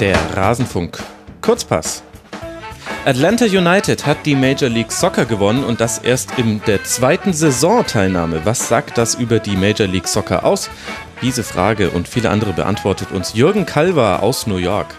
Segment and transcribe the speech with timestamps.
[0.00, 1.02] Der Rasenfunk.
[1.40, 2.04] Kurzpass.
[3.04, 8.44] Atlanta United hat die Major League Soccer gewonnen und das erst in der zweiten Saisonteilnahme.
[8.44, 10.70] Was sagt das über die Major League Soccer aus?
[11.20, 14.94] Diese Frage und viele andere beantwortet uns Jürgen Kalver aus New York.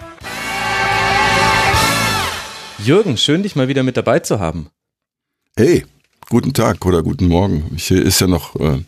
[2.80, 4.68] Jürgen, schön dich mal wieder mit dabei zu haben.
[5.56, 5.86] Hey,
[6.30, 7.72] guten Tag oder guten Morgen.
[7.78, 8.80] Hier ist ja noch, äh,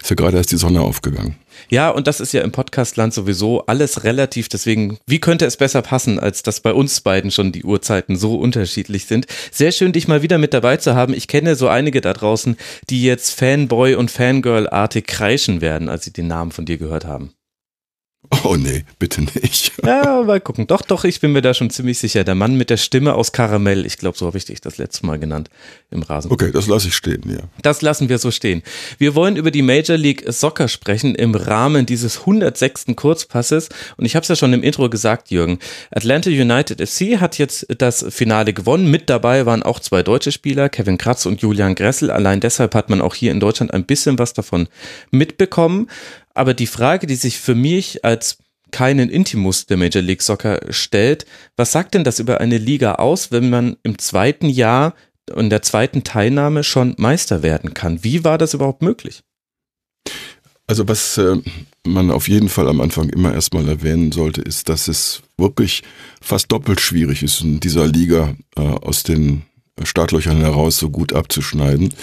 [0.00, 1.39] ist ja gerade erst die Sonne aufgegangen.
[1.68, 4.48] Ja, und das ist ja im Podcastland sowieso alles relativ.
[4.48, 8.36] Deswegen, wie könnte es besser passen, als dass bei uns beiden schon die Uhrzeiten so
[8.36, 9.26] unterschiedlich sind?
[9.50, 11.14] Sehr schön, dich mal wieder mit dabei zu haben.
[11.14, 12.56] Ich kenne so einige da draußen,
[12.88, 17.32] die jetzt Fanboy und Fangirl-artig kreischen werden, als sie den Namen von dir gehört haben.
[18.44, 19.72] Oh nee, bitte nicht.
[19.84, 20.66] Ja, mal gucken.
[20.66, 22.22] Doch, doch, ich bin mir da schon ziemlich sicher.
[22.22, 23.86] Der Mann mit der Stimme aus Karamell.
[23.86, 25.48] Ich glaube, so habe ich dich das letzte Mal genannt
[25.90, 26.30] im Rasen.
[26.30, 27.40] Okay, das lasse ich stehen, ja.
[27.62, 28.62] Das lassen wir so stehen.
[28.98, 32.86] Wir wollen über die Major League Soccer sprechen im Rahmen dieses 106.
[32.94, 33.70] Kurzpasses.
[33.96, 35.58] Und ich habe es ja schon im Intro gesagt, Jürgen.
[35.90, 38.90] Atlanta United FC hat jetzt das Finale gewonnen.
[38.90, 42.10] Mit dabei waren auch zwei deutsche Spieler, Kevin Kratz und Julian Gressel.
[42.10, 44.68] Allein deshalb hat man auch hier in Deutschland ein bisschen was davon
[45.10, 45.88] mitbekommen.
[46.34, 48.38] Aber die Frage, die sich für mich als
[48.70, 53.32] keinen Intimus der Major League Soccer stellt, was sagt denn das über eine Liga aus,
[53.32, 54.94] wenn man im zweiten Jahr
[55.32, 58.04] und der zweiten Teilnahme schon Meister werden kann?
[58.04, 59.22] Wie war das überhaupt möglich?
[60.66, 61.36] Also was äh,
[61.84, 65.82] man auf jeden Fall am Anfang immer erstmal erwähnen sollte, ist, dass es wirklich
[66.20, 69.42] fast doppelt schwierig ist, in dieser Liga äh, aus den
[69.86, 71.94] Startlöchern heraus so gut abzuschneiden,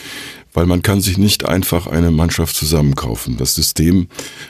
[0.53, 3.37] weil man kann sich nicht einfach eine Mannschaft zusammenkaufen.
[3.37, 4.07] Das System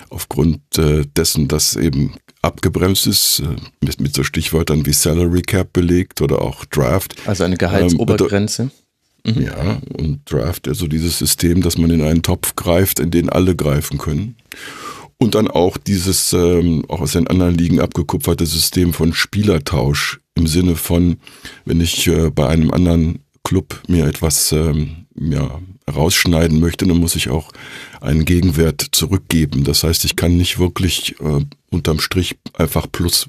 [0.09, 5.73] aufgrund äh, dessen, dass eben abgebremst ist, äh, mit, mit so Stichwörtern wie Salary Cap
[5.73, 7.15] belegt oder auch Draft.
[7.25, 8.71] Also eine Gehaltsobergrenze.
[9.25, 9.41] Ähm.
[9.41, 13.55] Ja, und Draft, also dieses System, dass man in einen Topf greift, in den alle
[13.55, 14.35] greifen können.
[15.19, 20.45] Und dann auch dieses, ähm, auch aus den anderen Ligen abgekupferte System von Spielertausch im
[20.45, 21.17] Sinne von,
[21.65, 25.59] wenn ich äh, bei einem anderen Club mir etwas ähm, ja,
[25.91, 27.51] rausschneiden möchte, dann muss ich auch
[28.01, 29.63] einen Gegenwert zurückgeben.
[29.63, 33.27] Das heißt, ich kann nicht wirklich äh, unterm Strich einfach Plus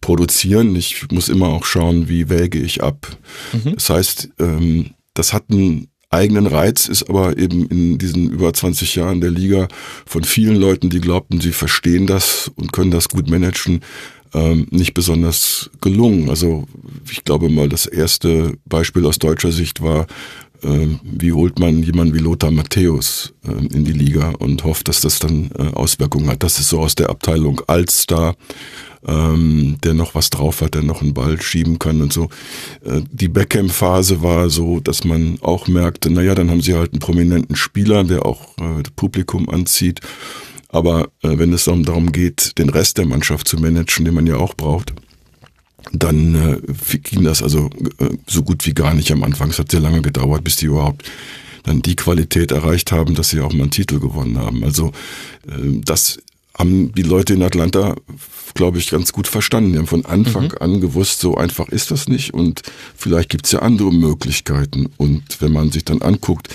[0.00, 0.76] produzieren.
[0.76, 3.16] Ich muss immer auch schauen, wie wäge ich ab.
[3.52, 3.74] Mhm.
[3.74, 8.96] Das heißt, ähm, das hat einen eigenen Reiz, ist aber eben in diesen über 20
[8.96, 9.68] Jahren der Liga
[10.06, 13.80] von vielen Leuten, die glaubten, sie verstehen das und können das gut managen,
[14.34, 16.28] ähm, nicht besonders gelungen.
[16.28, 16.66] Also
[17.10, 20.06] ich glaube mal, das erste Beispiel aus deutscher Sicht war
[20.62, 25.00] ähm, wie holt man jemanden wie Lothar Matthäus ähm, in die Liga und hofft, dass
[25.00, 26.42] das dann äh, Auswirkungen hat.
[26.42, 28.36] Das ist so aus der Abteilung Altstar,
[29.06, 32.24] ähm, der noch was drauf hat, der noch einen Ball schieben kann und so.
[32.84, 37.00] Äh, die Beckham-Phase war so, dass man auch merkte, naja, dann haben sie halt einen
[37.00, 40.00] prominenten Spieler, der auch äh, Publikum anzieht.
[40.72, 44.54] Aber wenn es darum geht, den Rest der Mannschaft zu managen, den man ja auch
[44.54, 44.92] braucht,
[45.92, 49.50] dann äh, ging das also äh, so gut wie gar nicht am Anfang.
[49.50, 51.10] Es hat sehr lange gedauert, bis die überhaupt
[51.64, 54.64] dann die Qualität erreicht haben, dass sie auch mal einen Titel gewonnen haben.
[54.64, 54.92] Also
[55.46, 56.20] äh, das
[56.56, 57.96] haben die Leute in Atlanta,
[58.54, 59.72] glaube ich, ganz gut verstanden.
[59.72, 60.58] Die haben von Anfang mhm.
[60.60, 62.62] an gewusst, so einfach ist das nicht und
[62.96, 64.88] vielleicht gibt es ja andere Möglichkeiten.
[64.96, 66.48] Und wenn man sich dann anguckt,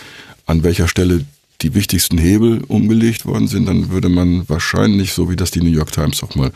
[0.46, 1.26] an welcher Stelle
[1.62, 5.72] die wichtigsten Hebel umgelegt worden sind, dann würde man wahrscheinlich, so wie das die New
[5.72, 6.52] York Times auch mal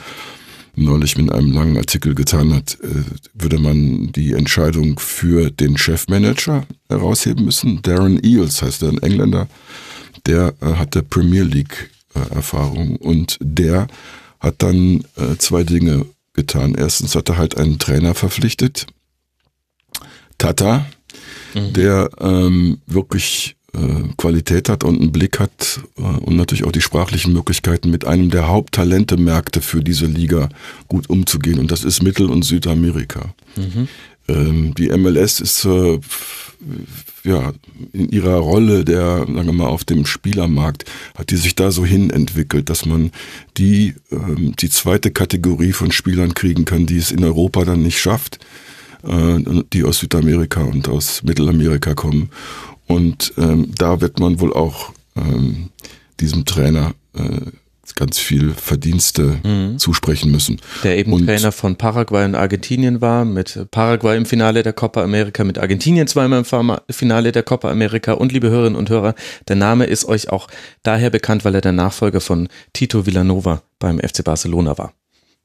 [0.75, 6.65] neulich mit einem langen Artikel getan hat, äh, würde man die Entscheidung für den Chefmanager
[6.89, 7.81] herausheben müssen.
[7.81, 9.47] Darren Eales heißt er, ein Engländer,
[10.25, 13.87] der äh, hatte Premier League äh, Erfahrung und der
[14.39, 15.03] hat dann
[15.37, 16.75] zwei Dinge getan.
[16.75, 18.87] Erstens hat er halt einen Trainer verpflichtet,
[20.37, 20.85] Tata,
[21.53, 21.73] mhm.
[21.73, 26.81] der ähm, wirklich äh, Qualität hat und einen Blick hat äh, und natürlich auch die
[26.81, 30.49] sprachlichen Möglichkeiten mit einem der Haupttalente-Märkte für diese Liga
[30.87, 31.59] gut umzugehen.
[31.59, 33.33] Und das ist Mittel- und Südamerika.
[33.55, 33.87] Mhm.
[34.29, 35.99] Ähm, die MLS ist äh,
[37.23, 37.51] ja
[37.93, 40.85] in ihrer Rolle der, sagen wir mal, auf dem Spielermarkt
[41.17, 43.11] hat die sich da so hin entwickelt, dass man
[43.57, 47.99] die, ähm, die zweite Kategorie von Spielern kriegen kann, die es in Europa dann nicht
[47.99, 48.39] schafft
[49.01, 52.31] die aus Südamerika und aus Mittelamerika kommen.
[52.85, 55.69] Und ähm, da wird man wohl auch ähm,
[56.19, 57.41] diesem Trainer äh,
[57.95, 59.77] ganz viel Verdienste mhm.
[59.77, 60.61] zusprechen müssen.
[60.83, 65.03] Der eben und, Trainer von Paraguay und Argentinien war, mit Paraguay im Finale der Copa
[65.03, 69.15] America, mit Argentinien zweimal im Finale der Copa America und liebe Hörerinnen und Hörer,
[69.47, 70.47] der Name ist euch auch
[70.83, 74.93] daher bekannt, weil er der Nachfolger von Tito Villanova beim FC Barcelona war.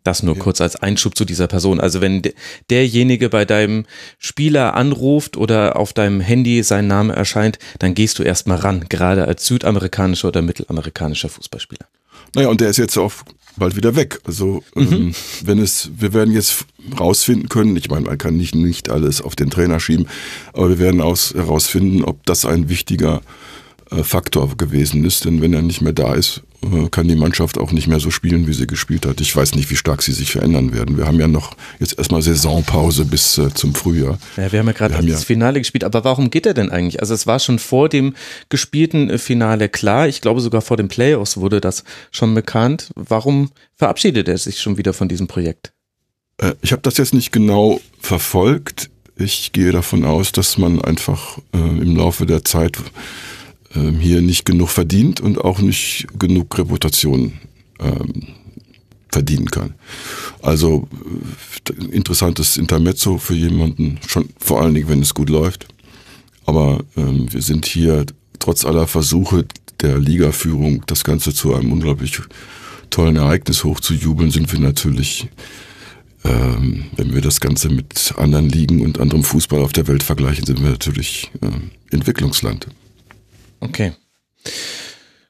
[0.04, 0.42] Das nur ja.
[0.42, 1.80] kurz als Einschub zu dieser Person.
[1.80, 2.22] Also wenn
[2.68, 3.86] derjenige bei deinem
[4.18, 9.26] Spieler anruft oder auf deinem Handy sein Name erscheint, dann gehst du erstmal ran, gerade
[9.26, 11.86] als südamerikanischer oder mittelamerikanischer Fußballspieler.
[12.34, 13.12] Naja, und der ist jetzt auch
[13.56, 14.20] bald wieder weg.
[14.24, 14.92] Also mhm.
[14.92, 15.14] ähm,
[15.44, 16.64] wenn es, wir werden jetzt
[16.98, 20.06] rausfinden können, ich meine, man kann nicht, nicht alles auf den Trainer schieben,
[20.52, 23.22] aber wir werden aus, herausfinden, ob das ein wichtiger
[23.90, 25.24] Faktor gewesen ist.
[25.24, 26.42] Denn wenn er nicht mehr da ist,
[26.72, 29.20] äh, kann die Mannschaft auch nicht mehr so spielen, wie sie gespielt hat.
[29.20, 30.96] Ich weiß nicht, wie stark sie sich verändern werden.
[30.96, 34.18] Wir haben ja noch jetzt erstmal Saisonpause bis äh, zum Frühjahr.
[34.36, 35.84] Ja, wir haben ja gerade das ja Finale gespielt.
[35.84, 37.00] Aber warum geht er denn eigentlich?
[37.00, 38.14] Also es war schon vor dem
[38.48, 40.08] gespielten Finale klar.
[40.08, 42.90] Ich glaube sogar vor den Playoffs wurde das schon bekannt.
[42.94, 45.72] Warum verabschiedet er sich schon wieder von diesem Projekt?
[46.62, 48.90] Ich habe das jetzt nicht genau verfolgt.
[49.16, 52.78] Ich gehe davon aus, dass man einfach äh, im Laufe der Zeit
[53.74, 57.32] ähm, hier nicht genug verdient und auch nicht genug Reputation
[57.80, 58.28] ähm,
[59.10, 59.74] verdienen kann.
[60.42, 60.88] Also
[61.68, 65.66] äh, interessantes Intermezzo für jemanden, schon vor allen Dingen, wenn es gut läuft.
[66.46, 68.04] Aber ähm, wir sind hier
[68.38, 69.46] trotz aller Versuche
[69.80, 72.20] der Ligaführung, das Ganze zu einem unglaublich
[72.90, 75.28] tollen Ereignis hochzujubeln, sind wir natürlich,
[76.24, 80.44] ähm, wenn wir das Ganze mit anderen Ligen und anderem Fußball auf der Welt vergleichen,
[80.44, 82.68] sind wir natürlich äh, Entwicklungsland.
[83.64, 83.92] Okay.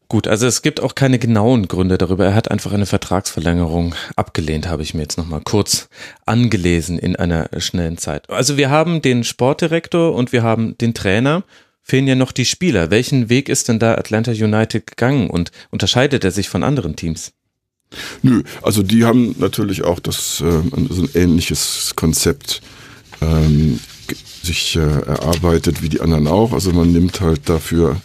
[0.09, 2.27] Gut, also es gibt auch keine genauen Gründe darüber.
[2.27, 5.89] Er hat einfach eine Vertragsverlängerung abgelehnt, habe ich mir jetzt nochmal kurz
[6.27, 8.29] angelesen in einer schnellen Zeit.
[8.31, 11.43] Also wir haben den Sportdirektor und wir haben den Trainer.
[11.83, 12.91] Fehlen ja noch die Spieler.
[12.91, 17.33] Welchen Weg ist denn da Atlanta United gegangen und unterscheidet er sich von anderen Teams?
[18.23, 22.63] Nö, also die haben natürlich auch das äh, so ein ähnliches Konzept
[23.21, 23.81] ähm,
[24.43, 26.53] sich äh, erarbeitet wie die anderen auch.
[26.53, 28.01] Also man nimmt halt dafür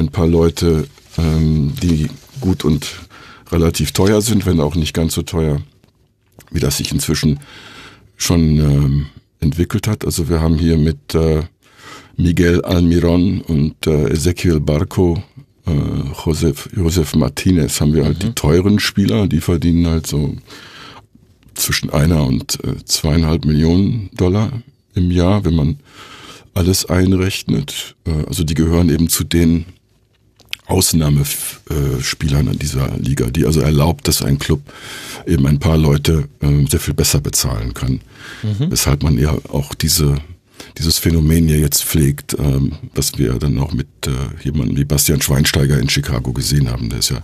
[0.00, 0.88] ein paar Leute,
[1.18, 2.08] ähm, die
[2.40, 2.86] gut und
[3.52, 5.60] relativ teuer sind, wenn auch nicht ganz so teuer,
[6.50, 7.40] wie das sich inzwischen
[8.16, 9.06] schon ähm,
[9.40, 10.04] entwickelt hat.
[10.04, 11.42] Also wir haben hier mit äh,
[12.16, 15.22] Miguel Almiron und äh, Ezequiel Barco,
[15.66, 15.72] äh,
[16.24, 18.28] Josef, Josef Martinez haben wir halt mhm.
[18.28, 20.34] die teuren Spieler, die verdienen halt so
[21.54, 24.50] zwischen einer und äh, zweieinhalb Millionen Dollar
[24.94, 25.78] im Jahr, wenn man
[26.54, 27.96] alles einrechnet.
[28.06, 29.66] Äh, also die gehören eben zu den
[30.70, 34.62] Ausnahmespielern in dieser Liga, die also erlaubt, dass ein Club
[35.26, 38.00] eben ein paar Leute äh, sehr viel besser bezahlen kann.
[38.42, 38.70] Mhm.
[38.70, 40.16] Weshalb man ja auch diese,
[40.78, 45.20] dieses Phänomen ja jetzt pflegt, ähm, was wir dann auch mit äh, jemandem wie Bastian
[45.20, 46.88] Schweinsteiger in Chicago gesehen haben.
[46.88, 47.22] Der ist ja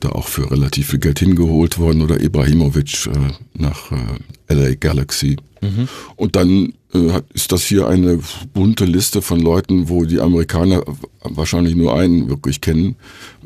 [0.00, 5.36] da auch für relativ viel Geld hingeholt worden oder Ibrahimovic äh, nach äh, LA Galaxy.
[5.62, 5.88] Mhm.
[6.16, 8.18] Und dann äh, ist das hier eine
[8.52, 10.82] bunte Liste von Leuten, wo die Amerikaner
[11.22, 12.96] wahrscheinlich nur einen wirklich kennen.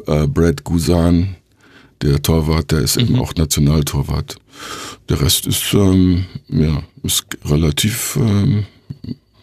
[0.06, 1.36] Äh, Brad Gusan,
[2.02, 3.02] der Torwart, der ist mhm.
[3.02, 4.36] eben auch Nationaltorwart.
[5.08, 8.64] Der Rest ist, ähm, ja, ist relativ, ähm,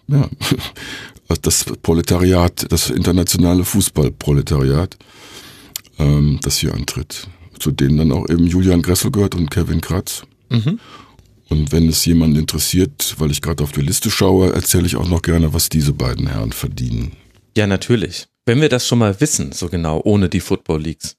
[0.07, 0.27] ja,
[1.41, 4.97] das Proletariat, das internationale Fußballproletariat,
[5.99, 7.27] ähm, das hier antritt.
[7.59, 10.23] Zu denen dann auch eben Julian Gressel gehört und Kevin Kratz.
[10.49, 10.79] Mhm.
[11.49, 15.07] Und wenn es jemanden interessiert, weil ich gerade auf die Liste schaue, erzähle ich auch
[15.07, 17.11] noch gerne, was diese beiden Herren verdienen.
[17.55, 18.27] Ja, natürlich.
[18.45, 21.15] Wenn wir das schon mal wissen, so genau, ohne die Football Leagues.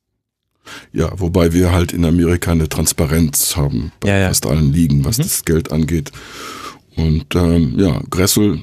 [0.92, 4.28] Ja, wobei wir halt in Amerika eine Transparenz haben bei ja, ja.
[4.28, 5.22] fast allen Ligen, was mhm.
[5.22, 6.12] das Geld angeht.
[6.96, 8.62] Und ähm, ja, Gressel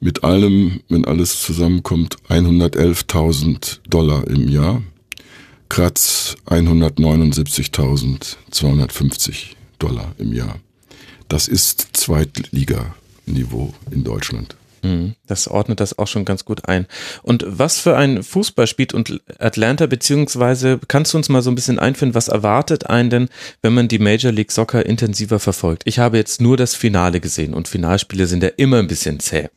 [0.00, 4.82] mit allem, wenn alles zusammenkommt, 111.000 Dollar im Jahr.
[5.70, 9.34] Kratz 179.250
[9.78, 10.58] Dollar im Jahr.
[11.28, 14.56] Das ist Zweitliganiveau in Deutschland.
[14.84, 15.14] Mhm.
[15.26, 16.86] Das ordnet das auch schon ganz gut ein.
[17.22, 21.54] Und was für ein Fußball spielt und Atlanta, beziehungsweise kannst du uns mal so ein
[21.54, 23.28] bisschen einführen, was erwartet einen denn,
[23.62, 25.82] wenn man die Major League Soccer intensiver verfolgt?
[25.86, 29.48] Ich habe jetzt nur das Finale gesehen und Finalspiele sind ja immer ein bisschen zäh.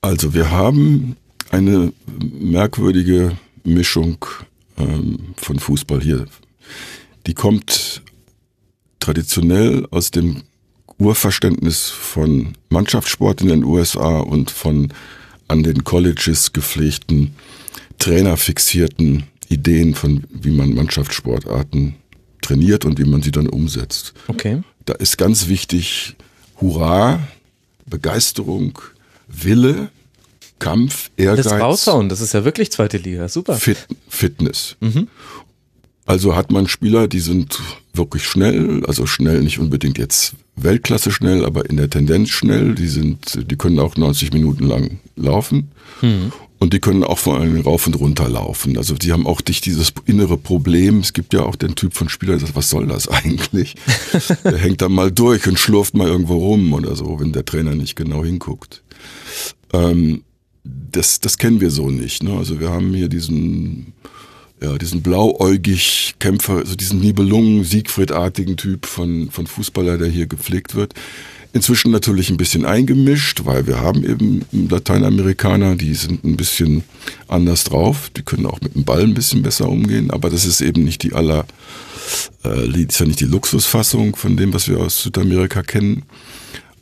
[0.00, 1.16] Also wir haben
[1.50, 4.24] eine merkwürdige Mischung
[4.76, 6.26] ähm, von Fußball hier.
[7.26, 8.02] Die kommt
[9.06, 10.42] traditionell aus dem
[10.98, 14.92] Urverständnis von Mannschaftssport in den USA und von
[15.46, 17.36] an den Colleges gepflegten,
[17.98, 21.94] trainerfixierten Ideen von, wie man Mannschaftssportarten
[22.42, 24.12] trainiert und wie man sie dann umsetzt.
[24.26, 24.62] Okay.
[24.86, 26.16] Da ist ganz wichtig
[26.60, 27.20] Hurra,
[27.84, 28.76] Begeisterung,
[29.28, 29.90] Wille,
[30.58, 31.44] Kampf, Ehrgeiz.
[31.44, 33.54] Das raushauen, das ist ja wirklich zweite Liga, super.
[33.54, 34.74] Fit, Fitness.
[34.80, 35.06] Mhm.
[36.06, 37.60] Also hat man Spieler, die sind
[37.92, 42.74] wirklich schnell, also schnell nicht unbedingt jetzt Weltklasse schnell, aber in der Tendenz schnell.
[42.74, 45.72] Die sind, die können auch 90 Minuten lang laufen.
[46.00, 46.32] Mhm.
[46.58, 48.78] Und die können auch vor allem rauf und runter laufen.
[48.78, 51.00] Also die haben auch nicht dieses innere Problem.
[51.00, 53.74] Es gibt ja auch den Typ von Spieler, der sagt, was soll das eigentlich?
[54.44, 57.74] der hängt dann mal durch und schlurft mal irgendwo rum oder so, wenn der Trainer
[57.74, 58.82] nicht genau hinguckt.
[59.72, 60.22] Ähm,
[60.64, 62.22] das, das kennen wir so nicht.
[62.22, 62.32] Ne?
[62.32, 63.92] Also wir haben hier diesen
[64.66, 70.74] ja, diesen blauäugig Kämpfer, also diesen Nibelungen, Siegfriedartigen Typ von, von Fußballer, der hier gepflegt
[70.74, 70.94] wird.
[71.52, 76.84] Inzwischen natürlich ein bisschen eingemischt, weil wir haben eben Lateinamerikaner, die sind ein bisschen
[77.28, 80.60] anders drauf, die können auch mit dem Ball ein bisschen besser umgehen, aber das ist
[80.60, 81.46] eben nicht die aller,
[82.44, 86.02] äh, ist ja nicht die Luxusfassung von dem, was wir aus Südamerika kennen.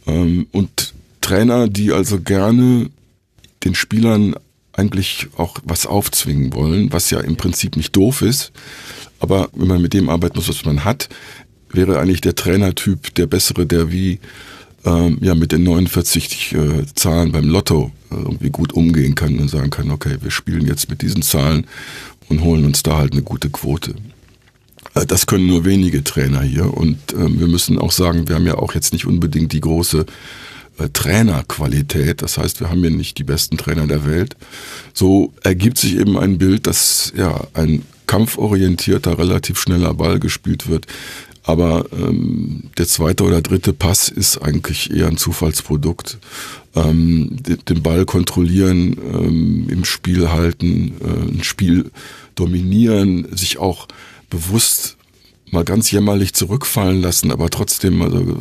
[0.06, 2.90] Ähm, und Trainer, die also gerne
[3.64, 4.34] den Spielern
[4.76, 8.52] eigentlich auch was aufzwingen wollen, was ja im Prinzip nicht doof ist.
[9.20, 11.08] Aber wenn man mit dem arbeiten muss, was man hat,
[11.70, 14.20] wäre eigentlich der Trainertyp der bessere, der wie
[14.84, 19.48] ähm, ja mit den 49 äh, Zahlen beim Lotto äh, irgendwie gut umgehen kann und
[19.48, 21.66] sagen kann, okay, wir spielen jetzt mit diesen Zahlen
[22.28, 23.94] und holen uns da halt eine gute Quote.
[24.94, 28.46] Äh, das können nur wenige Trainer hier und ähm, wir müssen auch sagen, wir haben
[28.46, 30.06] ja auch jetzt nicht unbedingt die große
[30.92, 32.22] Trainerqualität.
[32.22, 34.36] Das heißt, wir haben hier nicht die besten Trainer der Welt.
[34.92, 40.86] So ergibt sich eben ein Bild, dass ja ein kampforientierter, relativ schneller Ball gespielt wird.
[41.44, 46.18] Aber ähm, der zweite oder dritte Pass ist eigentlich eher ein Zufallsprodukt.
[46.74, 51.90] Ähm, den Ball kontrollieren, ähm, im Spiel halten, äh, ein Spiel
[52.34, 53.88] dominieren, sich auch
[54.30, 54.96] bewusst
[55.50, 58.38] mal ganz jämmerlich zurückfallen lassen, aber trotzdem also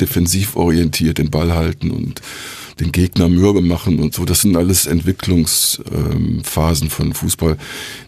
[0.00, 2.20] defensiv orientiert den Ball halten und
[2.80, 4.24] den Gegner mürbe machen und so.
[4.24, 7.56] Das sind alles Entwicklungsphasen von Fußball,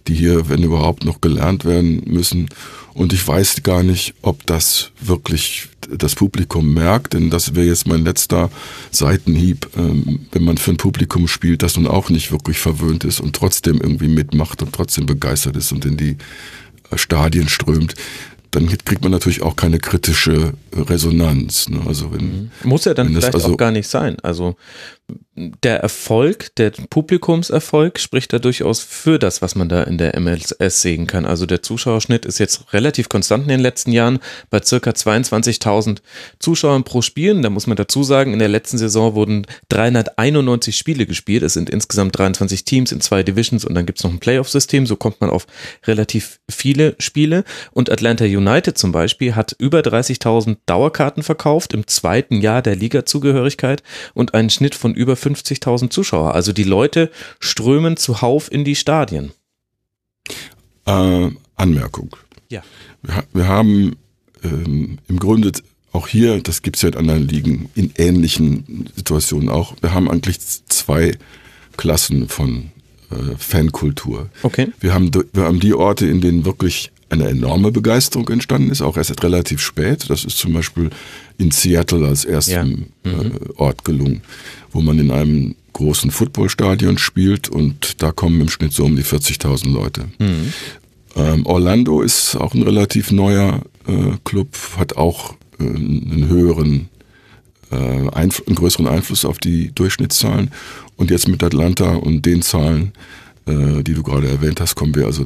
[0.09, 2.49] die hier, wenn überhaupt, noch gelernt werden müssen.
[2.93, 7.87] Und ich weiß gar nicht, ob das wirklich das Publikum merkt, denn das wäre jetzt
[7.87, 8.50] mein letzter
[8.91, 13.21] Seitenhieb, ähm, wenn man für ein Publikum spielt, das nun auch nicht wirklich verwöhnt ist
[13.21, 16.17] und trotzdem irgendwie mitmacht und trotzdem begeistert ist und in die
[16.95, 17.95] Stadien strömt
[18.57, 21.69] dann kriegt man natürlich auch keine kritische Resonanz.
[21.69, 21.83] Ne?
[21.87, 22.51] Also wenn, mhm.
[22.65, 24.17] Muss ja dann vielleicht also, auch gar nicht sein.
[24.23, 24.57] Also
[25.37, 30.55] der Erfolg, der Publikumserfolg spricht da durchaus für das, was man da in der MLS
[30.81, 31.26] sehen kann.
[31.26, 35.99] Also der Zuschauerschnitt ist jetzt relativ konstant in den letzten Jahren bei circa 22.000
[36.38, 37.38] Zuschauern pro Spiel.
[37.43, 41.43] Da muss man dazu sagen, in der letzten Saison wurden 391 Spiele gespielt.
[41.43, 44.87] Es sind insgesamt 23 Teams in zwei Divisions und dann gibt es noch ein Playoff-System.
[44.87, 45.47] So kommt man auf
[45.85, 47.45] relativ viele Spiele.
[47.73, 53.83] Und Atlanta United zum Beispiel hat über 30.000 Dauerkarten verkauft im zweiten Jahr der Liga-Zugehörigkeit
[54.14, 56.35] und einen Schnitt von über 50.000 Zuschauer.
[56.35, 59.33] Also die Leute strömen zuhauf in die Stadien.
[60.87, 62.16] Äh, Anmerkung.
[62.49, 62.62] Ja.
[63.02, 63.97] Wir, wir haben
[64.45, 65.52] ähm, im Grunde
[65.92, 70.11] auch hier, das gibt es ja in anderen Ligen, in ähnlichen Situationen auch, wir haben
[70.11, 71.16] eigentlich zwei
[71.76, 72.71] Klassen von
[73.11, 74.28] äh, Fankultur.
[74.42, 74.68] Okay.
[74.80, 78.97] Wir haben, wir haben die Orte, in denen wirklich eine enorme Begeisterung entstanden ist, auch
[78.97, 80.11] erst relativ spät.
[80.11, 80.90] Das ist zum Beispiel
[81.38, 82.64] in Seattle als ersten ja.
[82.64, 82.87] mhm.
[83.04, 84.23] äh, Ort gelungen,
[84.76, 89.04] wo man in einem großen Footballstadion spielt und da kommen im Schnitt so um die
[89.04, 90.04] 40.000 Leute.
[90.18, 90.52] Mhm.
[91.16, 96.88] Ähm, Orlando ist auch ein relativ neuer äh, Club, hat auch äh, einen höheren,
[97.71, 100.50] äh, einen größeren Einfluss auf die Durchschnittszahlen.
[100.97, 102.92] Und jetzt mit Atlanta und den Zahlen,
[103.47, 105.25] äh, die du gerade erwähnt hast, kommen wir also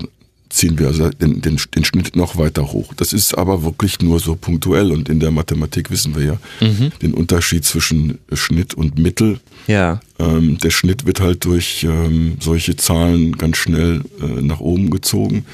[0.50, 2.92] ziehen wir also den, den, den Schnitt noch weiter hoch.
[2.95, 6.92] Das ist aber wirklich nur so punktuell und in der Mathematik wissen wir ja mhm.
[7.00, 9.40] den Unterschied zwischen Schnitt und Mittel.
[9.66, 10.00] Ja.
[10.19, 15.47] Ähm, der Schnitt wird halt durch ähm, solche Zahlen ganz schnell äh, nach oben gezogen.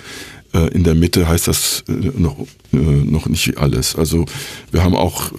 [0.57, 2.39] Äh, in der Mitte heißt das äh, noch,
[2.73, 3.97] äh, noch nicht alles.
[3.97, 4.25] Also
[4.71, 5.33] wir haben auch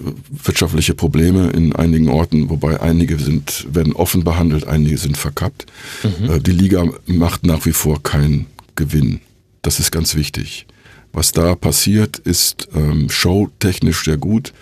[0.43, 5.65] wirtschaftliche Probleme in einigen Orten, wobei einige sind, werden offen behandelt, einige sind verkappt.
[6.03, 6.43] Mhm.
[6.43, 8.45] Die Liga macht nach wie vor keinen
[8.75, 9.19] Gewinn.
[9.61, 10.67] Das ist ganz wichtig.
[11.13, 14.53] Was da passiert, ist ähm, showtechnisch sehr gut.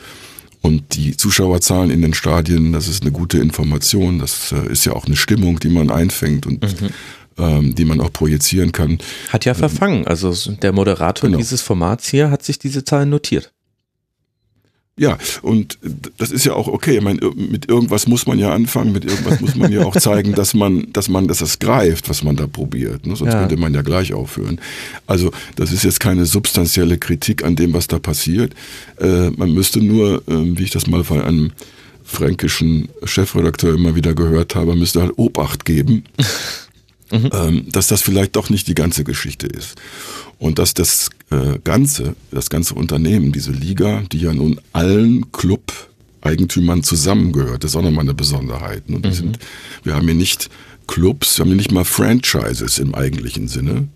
[0.61, 4.19] Und die Zuschauerzahlen in den Stadien, das ist eine gute Information.
[4.19, 6.89] Das äh, ist ja auch eine Stimmung, die man einfängt und mhm.
[7.37, 8.97] ähm, die man auch projizieren kann.
[9.29, 10.07] Hat ja verfangen.
[10.07, 11.37] Also der Moderator genau.
[11.37, 13.53] dieses Formats hier hat sich diese Zahlen notiert.
[14.97, 15.77] Ja, und
[16.17, 16.97] das ist ja auch okay.
[16.97, 20.33] Ich meine, mit irgendwas muss man ja anfangen, mit irgendwas muss man ja auch zeigen,
[20.33, 23.05] dass man, dass man, dass es greift, was man da probiert.
[23.05, 23.13] Ne?
[23.17, 23.39] Sonst ja.
[23.39, 24.61] könnte man ja gleich aufhören.
[25.05, 28.53] Also, das ist jetzt keine substanzielle Kritik an dem, was da passiert.
[28.97, 31.51] Äh, man müsste nur, äh, wie ich das mal von einem
[32.05, 36.05] fränkischen Chefredakteur immer wieder gehört habe, müsste halt Obacht geben,
[37.23, 37.29] mhm.
[37.33, 39.75] ähm, dass das vielleicht doch nicht die ganze Geschichte ist.
[40.37, 46.83] Und dass das äh, Ganze, das ganze Unternehmen, diese Liga, die ja nun allen Club-Eigentümern
[46.83, 48.83] zusammengehört, das ist auch nochmal eine Besonderheit.
[48.87, 49.11] Und mhm.
[49.11, 49.39] sind,
[49.83, 50.49] wir haben hier nicht
[50.87, 53.87] Clubs, wir haben hier nicht mal Franchises im eigentlichen Sinne,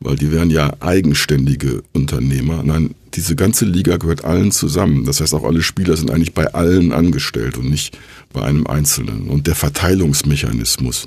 [0.00, 2.62] weil die wären ja eigenständige Unternehmer.
[2.62, 5.04] Nein, diese ganze Liga gehört allen zusammen.
[5.04, 7.96] Das heißt, auch alle Spieler sind eigentlich bei allen angestellt und nicht
[8.32, 9.28] bei einem Einzelnen.
[9.28, 11.06] Und der Verteilungsmechanismus,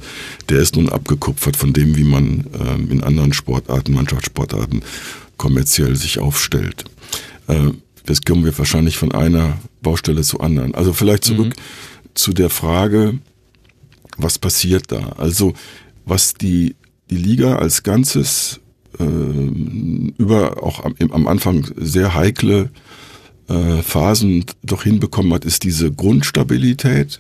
[0.50, 4.84] der ist nun abgekupfert von dem, wie man ähm, in anderen Sportarten, Mannschaftssportarten
[5.38, 6.86] kommerziell sich aufstellt.
[7.48, 7.72] Äh,
[8.06, 10.76] das kommen wir wahrscheinlich von einer Baustelle zur anderen.
[10.76, 12.10] Also vielleicht zurück mhm.
[12.14, 13.20] zu der Frage,
[14.18, 15.14] was passiert da?
[15.18, 15.54] Also
[16.06, 16.76] was die,
[17.10, 18.60] die Liga als Ganzes
[19.00, 22.70] äh, über auch am, am Anfang sehr heikle
[23.50, 27.20] äh, Phasen doch hinbekommen hat, ist diese Grundstabilität,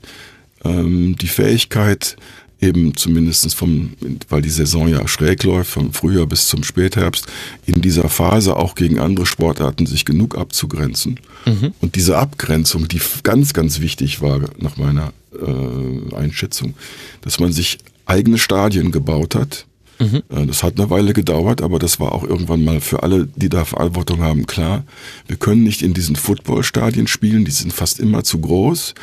[0.63, 2.17] ähm, die Fähigkeit,
[2.62, 3.94] eben zumindestens vom,
[4.29, 7.27] weil die Saison ja schräg läuft, vom Frühjahr bis zum Spätherbst,
[7.65, 11.20] in dieser Phase auch gegen andere Sportarten sich genug abzugrenzen.
[11.46, 11.74] Mhm.
[11.82, 16.75] Und diese Abgrenzung, die ganz, ganz wichtig war nach meiner äh, Einschätzung,
[17.22, 19.65] dass man sich eigene Stadien gebaut hat,
[20.00, 20.24] Mhm.
[20.48, 23.66] Das hat eine Weile gedauert, aber das war auch irgendwann mal für alle, die da
[23.66, 24.84] Verantwortung haben, klar.
[25.28, 28.94] Wir können nicht in diesen Footballstadien spielen, die sind fast immer zu groß.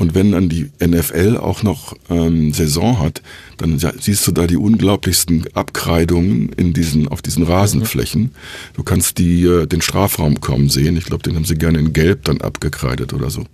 [0.00, 3.20] Und wenn dann die NFL auch noch ähm, Saison hat,
[3.58, 8.30] dann siehst du da die unglaublichsten Abkreidungen in diesen, auf diesen Rasenflächen.
[8.72, 10.96] Du kannst die, äh, den Strafraum kaum sehen.
[10.96, 13.44] Ich glaube, den haben sie gerne in Gelb dann abgekreidet oder so.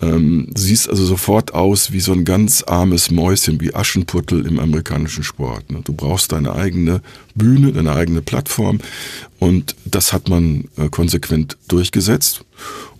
[0.00, 5.24] Ähm, siehst also sofort aus wie so ein ganz armes Mäuschen, wie Aschenputtel im amerikanischen
[5.24, 5.72] Sport.
[5.72, 5.80] Ne?
[5.82, 7.02] Du brauchst deine eigene
[7.34, 8.78] Bühne, deine eigene Plattform
[9.40, 12.44] und das hat man äh, konsequent durchgesetzt.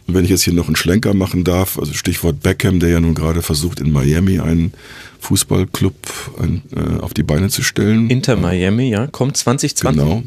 [0.06, 3.00] Und wenn ich jetzt hier noch einen Schlenker machen darf, also Stichwort Beckham, der ja
[3.00, 4.72] nun gerade versucht, in Miami einen
[5.20, 5.94] Fußballclub
[6.40, 8.10] ein, äh, auf die Beine zu stellen.
[8.10, 10.02] Inter Miami, ja, kommt 2020.
[10.02, 10.22] Genau,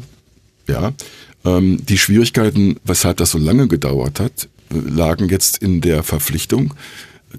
[0.68, 0.92] ja.
[1.44, 6.74] Ähm, die Schwierigkeiten, weshalb das so lange gedauert hat, lagen jetzt in der Verpflichtung,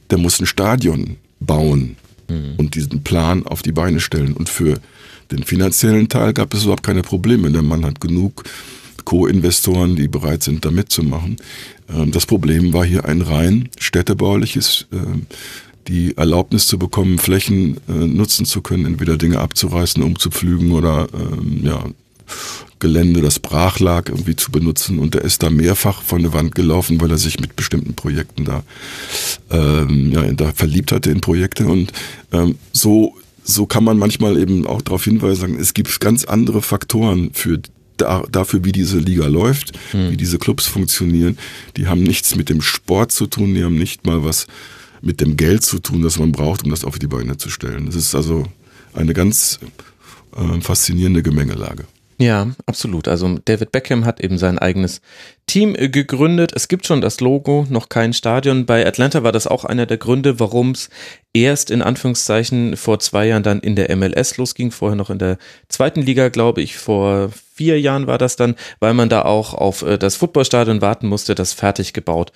[0.09, 1.97] der muss ein Stadion bauen
[2.29, 2.53] mhm.
[2.57, 4.33] und diesen Plan auf die Beine stellen.
[4.33, 4.79] Und für
[5.31, 7.51] den finanziellen Teil gab es überhaupt keine Probleme.
[7.51, 8.43] Der Mann hat genug
[9.03, 11.37] Co-Investoren, die bereit sind, da mitzumachen.
[11.89, 15.27] Ähm, das Problem war hier ein rein städtebauliches, ähm,
[15.87, 21.61] die Erlaubnis zu bekommen, Flächen äh, nutzen zu können, entweder Dinge abzureißen, umzupflügen oder ähm,
[21.63, 21.83] ja,
[22.79, 24.99] Gelände, das brach lag, irgendwie zu benutzen.
[24.99, 28.45] Und er ist da mehrfach von der Wand gelaufen, weil er sich mit bestimmten Projekten
[28.45, 28.63] da,
[29.49, 31.67] ähm, ja, da verliebt hatte in Projekte.
[31.67, 31.91] Und
[32.31, 37.31] ähm, so, so kann man manchmal eben auch darauf hinweisen, es gibt ganz andere Faktoren
[37.33, 37.61] für
[37.97, 40.11] da, dafür, wie diese Liga läuft, hm.
[40.11, 41.37] wie diese Clubs funktionieren.
[41.75, 44.47] Die haben nichts mit dem Sport zu tun, die haben nicht mal was
[45.01, 47.85] mit dem Geld zu tun, das man braucht, um das auf die Beine zu stellen.
[47.85, 48.45] Das ist also
[48.93, 49.59] eine ganz
[50.35, 51.85] äh, faszinierende Gemengelage.
[52.19, 53.07] Ja, absolut.
[53.07, 55.01] Also David Beckham hat eben sein eigenes
[55.47, 56.51] Team äh, gegründet.
[56.53, 58.65] Es gibt schon das Logo, noch kein Stadion.
[58.65, 60.89] Bei Atlanta war das auch einer der Gründe, warum es
[61.33, 64.71] erst in Anführungszeichen vor zwei Jahren dann in der MLS losging.
[64.71, 65.37] Vorher noch in der
[65.69, 69.81] zweiten Liga, glaube ich, vor vier Jahren war das dann, weil man da auch auf
[69.81, 72.31] äh, das Footballstadion warten musste, das fertig gebaut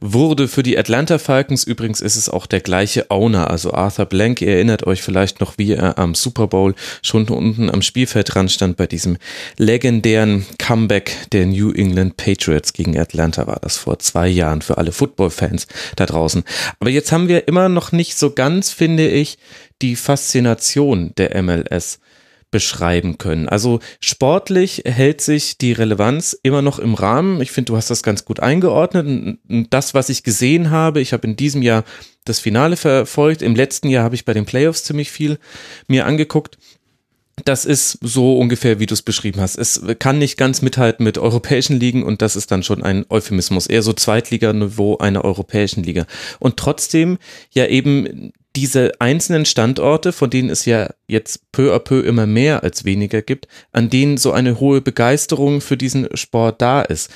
[0.00, 0.48] wurde.
[0.48, 4.40] Für die Atlanta Falcons übrigens ist es auch der gleiche Owner, also Arthur Blank.
[4.40, 8.48] Ihr erinnert euch vielleicht noch, wie er am Super Bowl schon unten am Spielfeld dran
[8.48, 9.18] stand bei diesem
[9.58, 14.92] legendären Comeback der New England Patriots gegen Atlanta war das vor zwei Jahren für alle
[14.92, 16.44] Football-Fans da draußen.
[16.80, 19.38] Aber jetzt haben wir immer noch nicht so ganz, finde ich,
[19.80, 21.98] die Faszination der MLS
[22.52, 23.48] beschreiben können.
[23.48, 27.40] Also sportlich hält sich die Relevanz immer noch im Rahmen.
[27.40, 29.06] Ich finde, du hast das ganz gut eingeordnet.
[29.06, 31.82] Und das, was ich gesehen habe, ich habe in diesem Jahr
[32.24, 33.42] das Finale verfolgt.
[33.42, 35.38] Im letzten Jahr habe ich bei den Playoffs ziemlich viel
[35.88, 36.58] mir angeguckt.
[37.44, 39.56] Das ist so ungefähr, wie du es beschrieben hast.
[39.56, 43.66] Es kann nicht ganz mithalten mit europäischen Ligen und das ist dann schon ein Euphemismus,
[43.66, 46.06] eher so Zweitliganiveau einer europäischen Liga.
[46.38, 47.18] Und trotzdem
[47.50, 52.62] ja eben diese einzelnen Standorte, von denen es ja jetzt peu à peu immer mehr
[52.62, 57.10] als weniger gibt, an denen so eine hohe Begeisterung für diesen Sport da ist.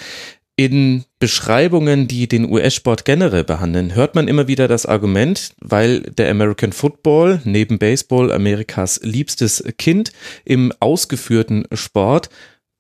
[0.59, 6.31] In Beschreibungen, die den US-Sport generell behandeln, hört man immer wieder das Argument, weil der
[6.31, 10.13] American Football neben Baseball Amerikas liebstes Kind
[10.47, 12.31] im ausgeführten Sport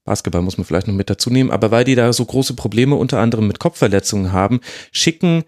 [0.06, 2.94] Basketball muss man vielleicht noch mit dazu nehmen, aber weil die da so große Probleme
[2.94, 4.60] unter anderem mit Kopfverletzungen haben,
[4.92, 5.44] schicken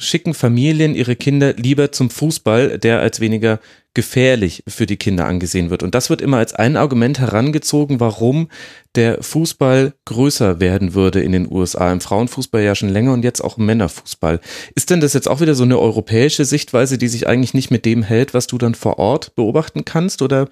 [0.00, 3.60] schicken Familien ihre Kinder lieber zum Fußball, der als weniger
[3.92, 5.82] gefährlich für die Kinder angesehen wird.
[5.82, 8.48] Und das wird immer als ein Argument herangezogen, warum
[8.94, 11.92] der Fußball größer werden würde in den USA.
[11.92, 14.40] Im Frauenfußball ja schon länger und jetzt auch im Männerfußball.
[14.74, 17.84] Ist denn das jetzt auch wieder so eine europäische Sichtweise, die sich eigentlich nicht mit
[17.84, 20.22] dem hält, was du dann vor Ort beobachten kannst?
[20.22, 20.48] Oder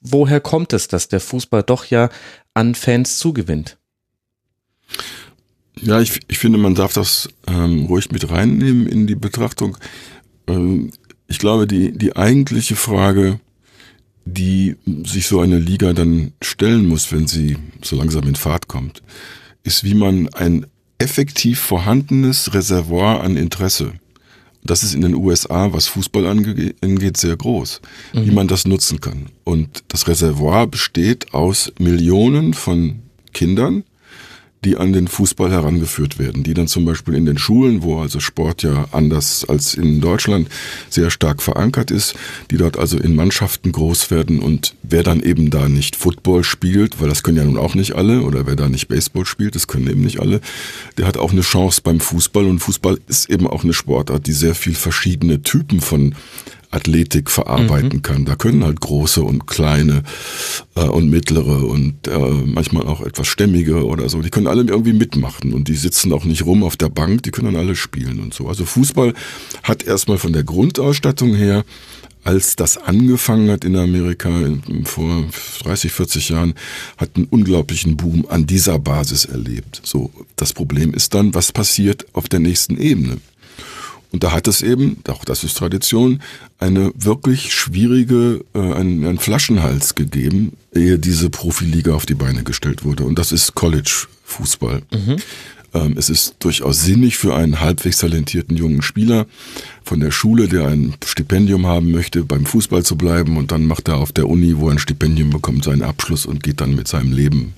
[0.00, 2.08] woher kommt es, dass der Fußball doch ja
[2.54, 3.76] an Fans zugewinnt?
[5.82, 9.76] Ja, ich, ich finde, man darf das ähm, ruhig mit reinnehmen in die Betrachtung.
[10.46, 10.90] Ähm,
[11.26, 13.40] ich glaube, die, die eigentliche Frage,
[14.24, 19.02] die sich so eine Liga dann stellen muss, wenn sie so langsam in Fahrt kommt,
[19.62, 20.66] ist, wie man ein
[20.98, 23.92] effektiv vorhandenes Reservoir an Interesse,
[24.64, 27.80] das ist in den USA, was Fußball angeht, sehr groß,
[28.12, 28.26] mhm.
[28.26, 29.26] wie man das nutzen kann.
[29.44, 33.00] Und das Reservoir besteht aus Millionen von
[33.32, 33.84] Kindern,
[34.64, 38.20] die an den Fußball herangeführt werden, die dann zum Beispiel in den Schulen, wo also
[38.20, 40.48] Sport ja anders als in Deutschland
[40.90, 42.14] sehr stark verankert ist,
[42.50, 44.40] die dort also in Mannschaften groß werden.
[44.40, 47.92] Und wer dann eben da nicht Football spielt, weil das können ja nun auch nicht
[47.94, 50.40] alle, oder wer da nicht Baseball spielt, das können eben nicht alle,
[50.96, 52.44] der hat auch eine Chance beim Fußball.
[52.44, 56.14] Und Fußball ist eben auch eine Sportart, die sehr viel verschiedene Typen von
[56.70, 58.02] Athletik verarbeiten mhm.
[58.02, 58.24] kann.
[58.24, 60.02] Da können halt große und kleine
[60.74, 64.20] äh, und mittlere und äh, manchmal auch etwas stämmige oder so.
[64.20, 67.30] Die können alle irgendwie mitmachen und die sitzen auch nicht rum auf der Bank, die
[67.30, 68.48] können dann alle spielen und so.
[68.48, 69.14] Also Fußball
[69.62, 71.64] hat erstmal von der Grundausstattung her
[72.24, 74.30] als das angefangen hat in Amerika
[74.84, 75.24] vor
[75.62, 76.54] 30, 40 Jahren,
[76.98, 79.80] hat einen unglaublichen Boom an dieser Basis erlebt.
[79.82, 83.18] So, das Problem ist dann, was passiert auf der nächsten Ebene?
[84.10, 86.22] Und da hat es eben, auch das ist Tradition,
[86.58, 92.84] eine wirklich schwierige, äh, einen, einen Flaschenhals gegeben, ehe diese Profiliga auf die Beine gestellt
[92.84, 93.04] wurde.
[93.04, 94.82] Und das ist College-Fußball.
[94.92, 95.16] Mhm.
[95.74, 99.26] Ähm, es ist durchaus sinnig für einen halbwegs talentierten jungen Spieler
[99.84, 103.36] von der Schule, der ein Stipendium haben möchte, beim Fußball zu bleiben.
[103.36, 106.42] Und dann macht er auf der Uni, wo er ein Stipendium bekommt, seinen Abschluss und
[106.42, 107.54] geht dann mit seinem Leben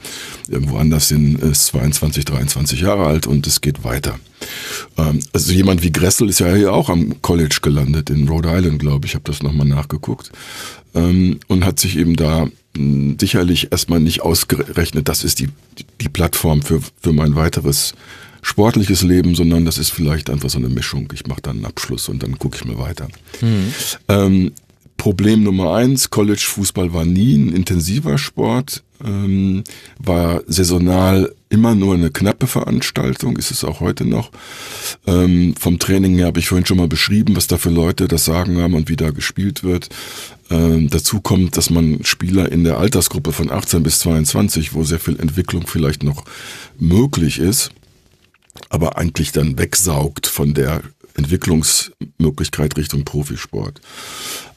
[0.49, 4.18] irgendwo anders hin, ist 22, 23 Jahre alt und es geht weiter.
[4.96, 8.79] Ähm, also jemand wie Gressel ist ja hier auch am College gelandet, in Rhode Island,
[8.81, 10.31] glaube ich, habe das nochmal nachgeguckt.
[10.94, 15.48] Ähm, und hat sich eben da sicherlich erstmal nicht ausgerechnet, das ist die,
[16.00, 17.94] die Plattform für, für mein weiteres
[18.42, 21.12] sportliches Leben, sondern das ist vielleicht einfach so eine Mischung.
[21.12, 23.09] Ich mache dann einen Abschluss und dann gucke ich mal weiter.
[23.40, 23.74] Mhm.
[24.09, 24.52] Ähm,
[24.96, 29.64] Problem Nummer eins, College-Fußball war nie ein intensiver Sport, ähm,
[29.98, 34.30] war saisonal immer nur eine knappe Veranstaltung, ist es auch heute noch.
[35.06, 38.26] Ähm, vom Training her habe ich vorhin schon mal beschrieben, was da für Leute das
[38.26, 39.88] Sagen haben und wie da gespielt wird.
[40.50, 44.98] Ähm, dazu kommt, dass man Spieler in der Altersgruppe von 18 bis 22, wo sehr
[44.98, 46.24] viel Entwicklung vielleicht noch
[46.78, 47.70] möglich ist,
[48.68, 50.82] aber eigentlich dann wegsaugt von der
[51.14, 53.80] Entwicklungsmöglichkeit Richtung Profisport.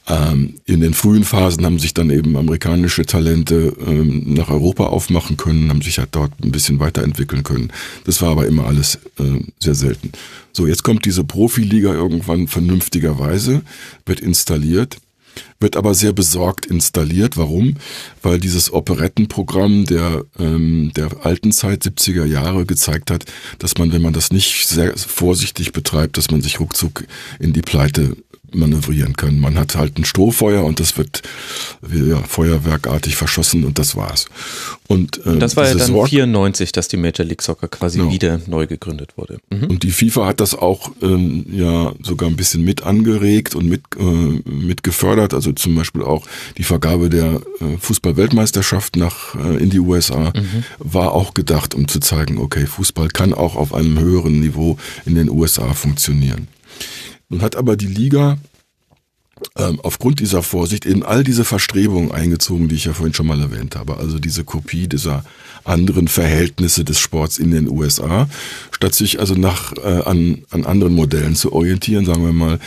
[0.07, 5.37] Ähm, in den frühen Phasen haben sich dann eben amerikanische Talente ähm, nach Europa aufmachen
[5.37, 7.71] können, haben sich halt dort ein bisschen weiterentwickeln können.
[8.03, 10.11] Das war aber immer alles äh, sehr selten.
[10.51, 13.61] So, jetzt kommt diese Profiliga irgendwann vernünftigerweise,
[14.05, 14.97] wird installiert
[15.59, 17.37] wird aber sehr besorgt installiert.
[17.37, 17.77] Warum?
[18.21, 23.25] Weil dieses Operettenprogramm der, ähm, der alten Zeit, 70er Jahre, gezeigt hat,
[23.59, 27.05] dass man, wenn man das nicht sehr vorsichtig betreibt, dass man sich ruckzuck
[27.39, 28.15] in die Pleite
[28.55, 29.39] manövrieren können.
[29.39, 31.21] Man hat halt ein Strohfeuer und das wird
[31.91, 34.27] ja, feuerwerkartig verschossen und das war's.
[34.87, 38.11] Und, äh, das war ja dann Sorg 94, dass die Major League Soccer quasi genau.
[38.11, 39.39] wieder neu gegründet wurde.
[39.49, 39.65] Mhm.
[39.65, 43.81] Und die FIFA hat das auch ähm, ja sogar ein bisschen mit angeregt und mit,
[43.97, 45.33] äh, mit gefördert.
[45.33, 46.25] Also zum Beispiel auch
[46.57, 50.63] die Vergabe der äh, Fußball-Weltmeisterschaft nach äh, in die USA mhm.
[50.79, 55.15] war auch gedacht, um zu zeigen, okay, Fußball kann auch auf einem höheren Niveau in
[55.15, 56.47] den USA funktionieren.
[57.33, 58.37] Nun hat aber die Liga
[59.57, 63.41] ähm, aufgrund dieser Vorsicht eben all diese Verstrebungen eingezogen, die ich ja vorhin schon mal
[63.41, 63.97] erwähnt habe.
[63.97, 65.25] Also diese Kopie dieser
[65.63, 68.29] anderen Verhältnisse des Sports in den USA,
[68.69, 72.59] statt sich also nach äh, an, an anderen Modellen zu orientieren, sagen wir mal,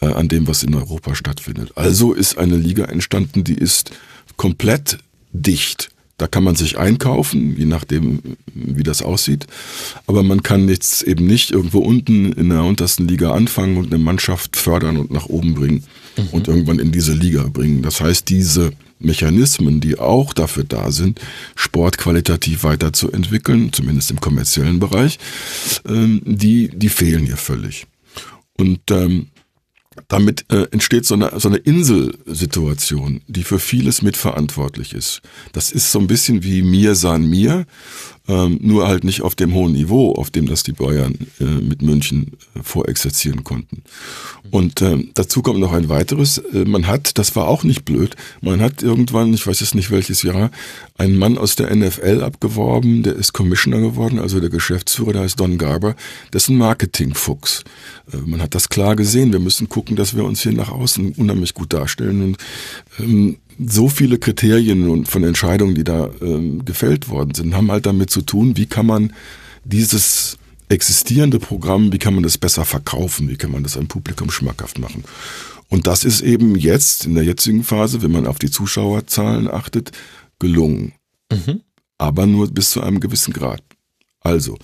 [0.00, 1.72] äh, an dem, was in Europa stattfindet.
[1.74, 3.90] Also ist eine Liga entstanden, die ist
[4.38, 4.96] komplett
[5.32, 8.20] dicht da kann man sich einkaufen, je nachdem,
[8.54, 9.46] wie das aussieht.
[10.06, 14.02] Aber man kann jetzt eben nicht irgendwo unten in der untersten Liga anfangen und eine
[14.02, 15.84] Mannschaft fördern und nach oben bringen
[16.16, 16.28] mhm.
[16.30, 17.82] und irgendwann in diese Liga bringen.
[17.82, 21.20] Das heißt, diese Mechanismen, die auch dafür da sind,
[21.56, 25.18] Sport qualitativ weiterzuentwickeln, zumindest im kommerziellen Bereich,
[25.86, 27.86] ähm, die, die fehlen hier völlig.
[28.56, 29.26] Und ähm,
[30.08, 35.22] damit äh, entsteht so eine, so eine Inselsituation, die für vieles mitverantwortlich ist.
[35.52, 37.66] Das ist so ein bisschen wie mir san mir,
[38.26, 41.82] ähm, nur halt nicht auf dem hohen Niveau, auf dem das die Bayern äh, mit
[41.82, 43.82] München äh, vorexerzieren konnten.
[44.50, 46.38] Und ähm, dazu kommt noch ein weiteres.
[46.38, 49.90] Äh, man hat, das war auch nicht blöd, man hat irgendwann, ich weiß jetzt nicht
[49.90, 50.50] welches Jahr,
[50.96, 55.38] einen Mann aus der NFL abgeworben, der ist Commissioner geworden, also der Geschäftsführer, der heißt
[55.38, 55.94] Don Garber,
[56.32, 57.64] ein Marketingfuchs.
[58.12, 61.12] Äh, man hat das klar gesehen, wir müssen gucken, dass wir uns hier nach außen
[61.16, 62.36] unheimlich gut darstellen und
[62.98, 67.86] ähm, so viele Kriterien und von Entscheidungen, die da ähm, gefällt worden sind, haben halt
[67.86, 69.12] damit zu tun, wie kann man
[69.64, 70.38] dieses
[70.68, 74.78] existierende Programm, wie kann man das besser verkaufen, wie kann man das einem Publikum schmackhaft
[74.78, 75.04] machen.
[75.68, 79.92] Und das ist eben jetzt, in der jetzigen Phase, wenn man auf die Zuschauerzahlen achtet,
[80.38, 80.92] gelungen.
[81.32, 81.60] Mhm.
[81.98, 83.62] Aber nur bis zu einem gewissen Grad.
[84.20, 84.58] Also,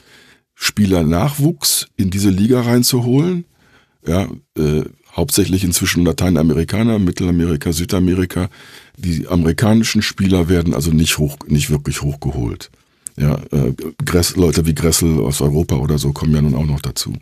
[0.55, 3.45] Spielernachwuchs in diese Liga reinzuholen,
[4.07, 4.85] ja, äh,
[5.17, 8.49] hauptsächlich inzwischen Lateinamerikaner, Mittelamerika, Südamerika.
[8.97, 12.71] Die amerikanischen Spieler werden also nicht hoch, nicht wirklich hochgeholt.
[13.17, 16.81] Ja, äh, Gress, Leute wie Gressel aus Europa oder so kommen ja nun auch noch
[16.81, 17.13] dazu.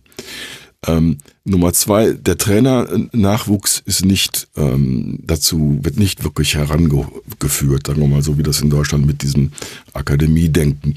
[0.86, 8.06] Ähm, Nummer zwei, der Trainer-Nachwuchs ist nicht ähm, dazu, wird nicht wirklich herangeführt, sagen wir
[8.06, 9.50] mal so, wie das in Deutschland mit diesem
[9.92, 10.96] Akademie-Denken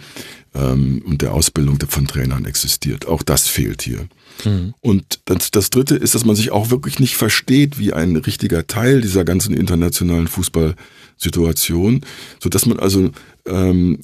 [0.54, 3.08] ähm, und der Ausbildung von Trainern existiert.
[3.08, 4.08] Auch das fehlt hier.
[4.46, 4.74] Mhm.
[4.82, 8.68] Und das, das Dritte ist, dass man sich auch wirklich nicht versteht wie ein richtiger
[8.68, 12.02] Teil dieser ganzen internationalen Fußballsituation,
[12.40, 13.12] so dass man also
[13.46, 14.00] ähm,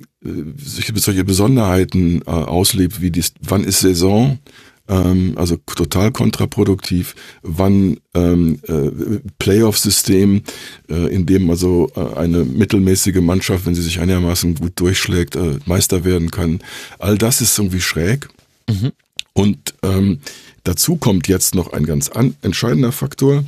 [0.57, 4.39] solche Besonderheiten äh, auslebt, wie dies, wann ist Saison,
[4.87, 10.43] ähm, also total kontraproduktiv, wann ähm, äh, Playoff-System,
[10.89, 15.59] äh, in dem also äh, eine mittelmäßige Mannschaft, wenn sie sich einigermaßen gut durchschlägt, äh,
[15.65, 16.59] Meister werden kann.
[16.99, 18.29] All das ist irgendwie schräg.
[18.69, 18.91] Mhm.
[19.37, 20.19] Und ähm,
[20.63, 23.43] dazu kommt jetzt noch ein ganz an, entscheidender Faktor,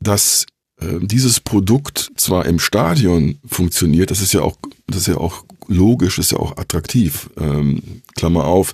[0.00, 0.46] dass
[0.80, 5.44] äh, dieses Produkt zwar im Stadion funktioniert, das ist ja auch, das ist ja auch
[5.68, 7.28] logisch, ist ja auch attraktiv.
[7.38, 7.82] Ähm,
[8.16, 8.72] Klammer auf,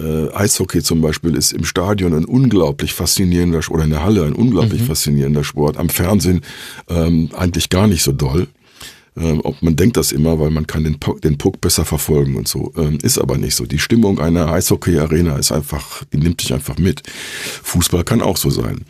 [0.00, 4.32] äh, Eishockey zum Beispiel ist im Stadion ein unglaublich faszinierender oder in der Halle ein
[4.32, 4.86] unglaublich mhm.
[4.86, 5.76] faszinierender Sport.
[5.76, 6.40] Am Fernsehen
[6.88, 8.48] ähm, eigentlich gar nicht so doll.
[9.16, 12.48] Ähm, man denkt das immer, weil man kann den, Puck, den Puck besser verfolgen und
[12.48, 12.72] so.
[12.76, 13.66] Ähm, ist aber nicht so.
[13.66, 17.02] Die Stimmung einer Eishockey-Arena ist einfach, die nimmt dich einfach mit.
[17.62, 18.84] Fußball kann auch so sein.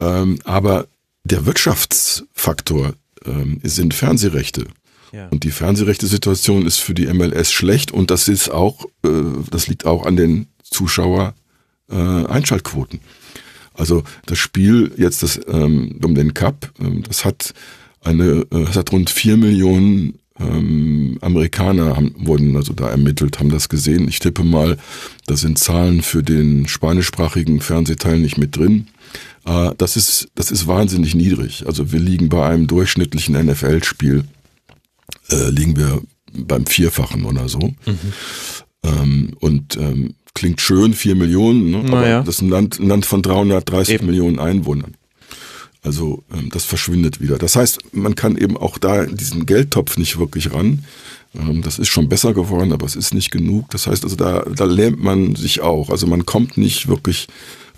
[0.00, 0.88] Ähm, aber
[1.24, 4.66] der Wirtschaftsfaktor ähm, sind Fernsehrechte.
[5.12, 5.28] Ja.
[5.28, 9.10] Und die Fernsehrechte-Situation ist für die MLS schlecht und das ist auch, äh,
[9.50, 12.98] das liegt auch an den Zuschauer-Einschaltquoten.
[12.98, 13.02] Äh,
[13.74, 17.54] also das Spiel jetzt das, ähm, um den Cup, ähm, das hat
[18.06, 23.50] eine, äh, das hat rund vier Millionen ähm, Amerikaner haben, wurden also da ermittelt, haben
[23.50, 24.08] das gesehen.
[24.08, 24.76] Ich tippe mal,
[25.26, 28.88] da sind Zahlen für den spanischsprachigen Fernsehteil nicht mit drin.
[29.46, 31.64] Äh, das ist, das ist wahnsinnig niedrig.
[31.66, 34.24] Also wir liegen bei einem durchschnittlichen NFL-Spiel
[35.30, 37.58] äh, liegen wir beim Vierfachen oder so.
[37.58, 38.12] Mhm.
[38.82, 41.78] Ähm, und ähm, klingt schön, vier Millionen, ne?
[41.78, 42.22] aber ja.
[42.22, 44.06] das ist ein Land, ein Land von 330 eben.
[44.06, 44.94] Millionen Einwohnern.
[45.86, 47.38] Also ähm, das verschwindet wieder.
[47.38, 50.84] Das heißt, man kann eben auch da diesen Geldtopf nicht wirklich ran.
[51.34, 53.70] Ähm, das ist schon besser geworden, aber es ist nicht genug.
[53.70, 55.90] Das heißt also, da, da lähmt man sich auch.
[55.90, 57.28] Also man kommt nicht wirklich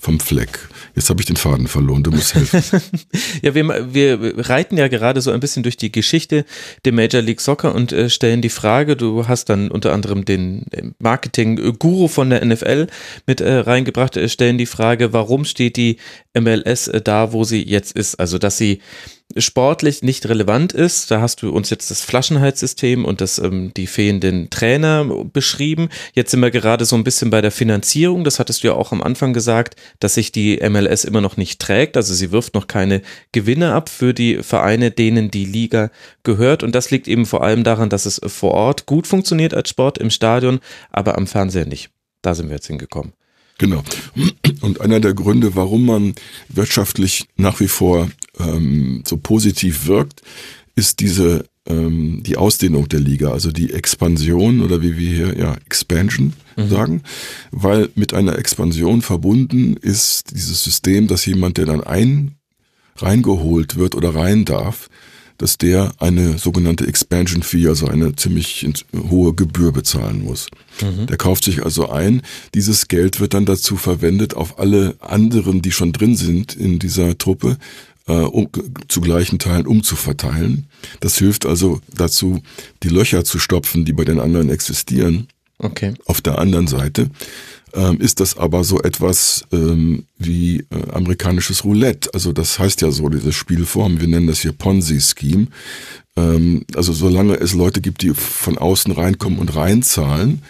[0.00, 0.68] vom Fleck.
[0.94, 2.62] Jetzt habe ich den Faden verloren, du musst helfen.
[3.42, 6.44] ja, wir, wir reiten ja gerade so ein bisschen durch die Geschichte
[6.84, 10.66] der Major League Soccer und äh, stellen die Frage, du hast dann unter anderem den
[10.98, 12.86] Marketing-Guru von der NFL
[13.26, 15.98] mit äh, reingebracht, äh, stellen die Frage, warum steht die
[16.38, 18.16] MLS äh, da, wo sie jetzt ist?
[18.16, 18.80] Also, dass sie
[19.36, 21.10] sportlich nicht relevant ist.
[21.10, 25.90] Da hast du uns jetzt das Flaschenhalssystem und das, ähm, die fehlenden Trainer beschrieben.
[26.14, 28.24] Jetzt sind wir gerade so ein bisschen bei der Finanzierung.
[28.24, 31.60] Das hattest du ja auch am Anfang gesagt, dass sich die MLS immer noch nicht
[31.60, 31.96] trägt.
[31.96, 35.90] Also sie wirft noch keine Gewinne ab für die Vereine, denen die Liga
[36.22, 36.62] gehört.
[36.62, 39.98] Und das liegt eben vor allem daran, dass es vor Ort gut funktioniert als Sport
[39.98, 40.60] im Stadion,
[40.90, 41.90] aber am Fernseher nicht.
[42.22, 43.12] Da sind wir jetzt hingekommen.
[43.58, 43.82] Genau.
[44.60, 46.14] Und einer der Gründe, warum man
[46.48, 48.08] wirtschaftlich nach wie vor
[48.38, 50.22] ähm, so positiv wirkt,
[50.74, 55.54] ist diese ähm, die Ausdehnung der Liga, also die Expansion oder wie wir hier ja
[55.66, 56.68] Expansion mhm.
[56.68, 57.02] sagen,
[57.50, 62.32] weil mit einer Expansion verbunden ist dieses System, dass jemand, der dann ein
[62.96, 64.88] reingeholt wird oder rein darf,
[65.36, 68.66] dass der eine sogenannte Expansion Fee, also eine ziemlich
[69.08, 70.48] hohe Gebühr bezahlen muss.
[70.82, 71.06] Mhm.
[71.06, 72.22] Der kauft sich also ein.
[72.54, 77.16] Dieses Geld wird dann dazu verwendet, auf alle anderen, die schon drin sind in dieser
[77.18, 77.56] Truppe,
[78.08, 78.48] äh, um,
[78.88, 80.66] zu gleichen Teilen umzuverteilen.
[81.00, 82.42] Das hilft also dazu,
[82.82, 85.28] die Löcher zu stopfen, die bei den anderen existieren.
[85.58, 85.94] Okay.
[86.06, 87.10] Auf der anderen Seite
[87.74, 92.10] ähm, ist das aber so etwas ähm, wie äh, amerikanisches Roulette.
[92.14, 95.48] Also das heißt ja so, diese Spielform, wir nennen das hier Ponzi-Scheme.
[96.16, 100.42] Ähm, also solange es Leute gibt, die von außen reinkommen und reinzahlen,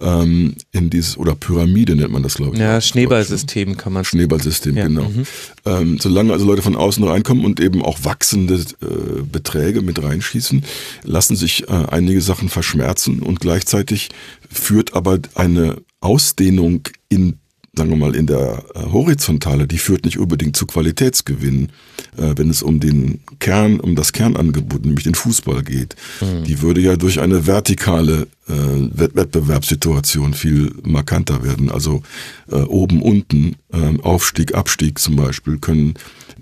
[0.00, 2.60] ähm, in dieses, oder Pyramide nennt man das, glaube ich.
[2.60, 4.86] Ja, Schneeballsystem kann man Schneeballsystem, ja.
[4.86, 5.08] genau.
[5.08, 5.24] Mhm.
[5.64, 10.64] Ähm, solange also Leute von außen reinkommen und eben auch wachsende äh, Beträge mit reinschießen,
[11.04, 14.10] lassen sich äh, einige Sachen verschmerzen und gleichzeitig
[14.50, 17.38] führt aber eine Ausdehnung in
[17.76, 21.70] sagen wir mal, in der äh, Horizontale, die führt nicht unbedingt zu Qualitätsgewinnen,
[22.16, 25.96] äh, wenn es um den Kern, um das Kernangebot, nämlich den Fußball geht.
[26.20, 26.44] Mhm.
[26.44, 31.70] Die würde ja durch eine vertikale äh, Wettbewerbssituation viel markanter werden.
[31.70, 32.02] Also
[32.46, 35.94] oben, unten, äh, Aufstieg, Abstieg zum Beispiel, können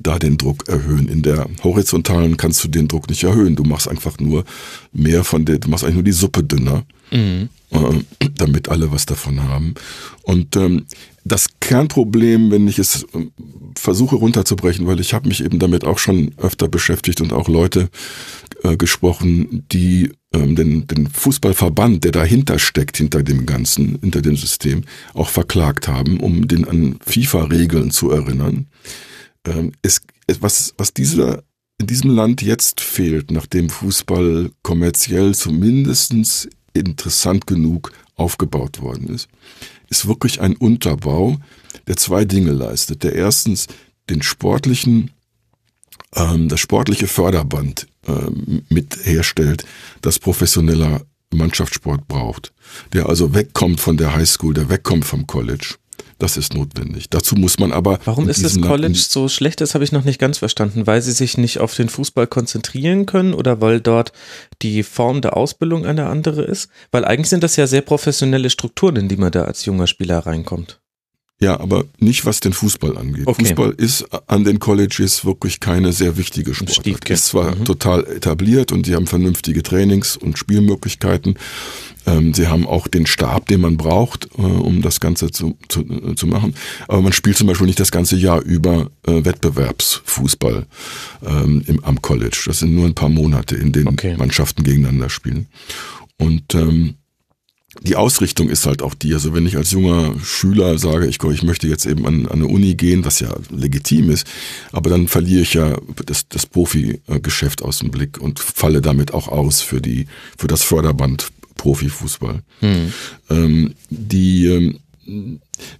[0.03, 1.09] da den Druck erhöhen.
[1.09, 3.57] In der horizontalen kannst du den Druck nicht erhöhen.
[3.57, 4.45] Du machst einfach nur
[4.93, 7.49] mehr von der, du machst eigentlich nur die Suppe dünner, mhm.
[7.71, 9.75] äh, damit alle was davon haben.
[10.23, 10.87] Und ähm,
[11.25, 13.33] das Kernproblem, wenn ich es ähm,
[13.77, 17.89] versuche runterzubrechen, weil ich habe mich eben damit auch schon öfter beschäftigt und auch Leute
[18.63, 24.37] äh, gesprochen, die ähm, den, den Fußballverband, der dahinter steckt, hinter dem Ganzen, hinter dem
[24.37, 24.83] System,
[25.15, 28.67] auch verklagt haben, um den an FIFA-Regeln zu erinnern.
[29.47, 30.03] Ähm, es,
[30.41, 31.43] was, was dieser,
[31.79, 39.29] in diesem Land jetzt fehlt, nachdem Fußball kommerziell zumindestens interessant genug aufgebaut worden ist,
[39.93, 41.37] ist wirklich ein Unterbau,
[41.87, 43.03] der zwei Dinge leistet.
[43.03, 43.67] Der erstens
[44.09, 45.11] den sportlichen,
[46.17, 49.67] ähm, das sportliche Förderband ähm, mit herstellt,
[50.01, 52.55] das professioneller Mannschaftssport braucht.
[52.95, 55.75] Der also wegkommt von der Highschool, der wegkommt vom College.
[56.19, 57.11] Das ist notwendig.
[57.11, 57.99] Dazu muss man aber.
[58.05, 59.61] Warum ist das College so schlecht?
[59.61, 60.87] Das habe ich noch nicht ganz verstanden.
[60.87, 64.13] Weil sie sich nicht auf den Fußball konzentrieren können oder weil dort
[64.63, 66.71] die Form der Ausbildung eine andere ist?
[66.91, 70.19] Weil eigentlich sind das ja sehr professionelle Strukturen, in die man da als junger Spieler
[70.19, 70.82] reinkommt.
[71.43, 73.27] Ja, aber nicht was den Fußball angeht.
[73.27, 73.47] Okay.
[73.47, 77.11] Fußball ist an den Colleges wirklich keine sehr wichtige Sportart.
[77.11, 77.65] Ist zwar mhm.
[77.65, 81.37] total etabliert und sie haben vernünftige Trainings und Spielmöglichkeiten.
[82.07, 85.81] Ähm, sie haben auch den Stab, den man braucht, äh, um das Ganze zu, zu,
[85.81, 86.55] äh, zu machen.
[86.87, 90.67] Aber man spielt zum Beispiel nicht das ganze Jahr über äh, Wettbewerbsfußball
[91.27, 92.45] ähm, im, am College.
[92.47, 94.17] Das sind nur ein paar Monate, in denen okay.
[94.17, 95.49] Mannschaften gegeneinander spielen.
[96.19, 96.95] Und ähm,
[97.81, 99.15] die Ausrichtung ist halt auch die.
[99.15, 102.47] Also wenn ich als junger Schüler sage, ich, ich möchte jetzt eben an, an eine
[102.47, 104.27] Uni gehen, was ja legitim ist,
[104.73, 109.29] aber dann verliere ich ja das, das Profi-Geschäft aus dem Blick und falle damit auch
[109.29, 110.07] aus für die
[110.37, 112.43] für das Förderband Profifußball.
[112.61, 112.93] Hm.
[113.31, 114.79] Ähm, die, ähm,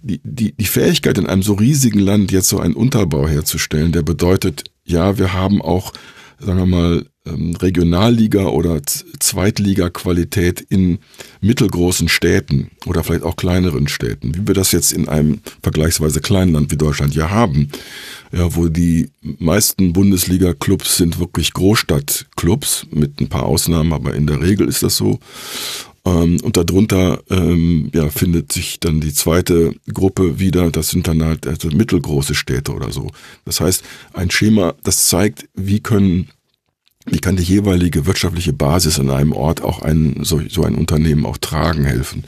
[0.01, 4.01] die, die, die Fähigkeit in einem so riesigen Land jetzt so einen Unterbau herzustellen, der
[4.01, 5.93] bedeutet, ja, wir haben auch,
[6.45, 10.99] sagen wir mal, ähm, Regionalliga oder Zweitliga-Qualität in
[11.41, 16.53] mittelgroßen Städten oder vielleicht auch kleineren Städten, wie wir das jetzt in einem vergleichsweise kleinen
[16.53, 17.69] Land wie Deutschland ja haben,
[18.31, 24.41] ja, wo die meisten Bundesliga-Clubs sind wirklich Großstadtclubs mit ein paar Ausnahmen, aber in der
[24.41, 25.19] Regel ist das so.
[26.05, 31.23] Ähm, und darunter ähm, ja, findet sich dann die zweite Gruppe wieder, das sind dann
[31.23, 33.09] halt also mittelgroße Städte oder so.
[33.45, 36.29] Das heißt, ein Schema, das zeigt, wie können
[37.05, 41.25] wie kann die jeweilige wirtschaftliche Basis in einem Ort auch ein, so, so ein Unternehmen
[41.25, 42.23] auch tragen helfen?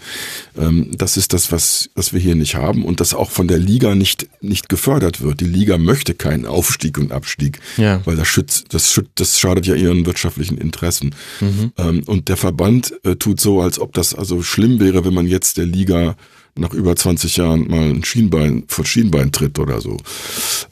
[0.58, 3.58] Ähm, das ist das, was, was wir hier nicht haben und das auch von der
[3.58, 5.40] Liga nicht, nicht gefördert wird.
[5.40, 8.02] Die Liga möchte keinen Aufstieg und Abstieg, ja.
[8.06, 11.16] weil das schützt, das schützt, das schadet ja ihren wirtschaftlichen Interessen.
[11.40, 11.72] Mhm.
[11.78, 15.28] Ähm, und der Verband äh, tut so, als ob das also schlimm wäre, wenn man
[15.28, 16.18] jetzt der Liga
[16.58, 19.98] nach über 20 Jahren mal ein Schienbein vor Schienbein tritt oder so.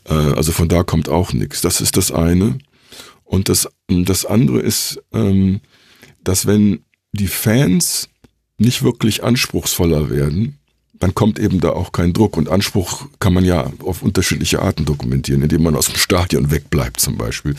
[0.09, 1.61] Äh, also von da kommt auch nichts.
[1.61, 2.57] Das ist das eine.
[3.33, 5.61] Und das, das andere ist, ähm,
[6.23, 8.07] dass wenn die Fans
[8.59, 10.59] nicht wirklich anspruchsvoller werden,
[11.03, 12.37] dann kommt eben da auch kein Druck.
[12.37, 17.01] Und Anspruch kann man ja auf unterschiedliche Arten dokumentieren, indem man aus dem Stadion wegbleibt
[17.01, 17.55] zum Beispiel.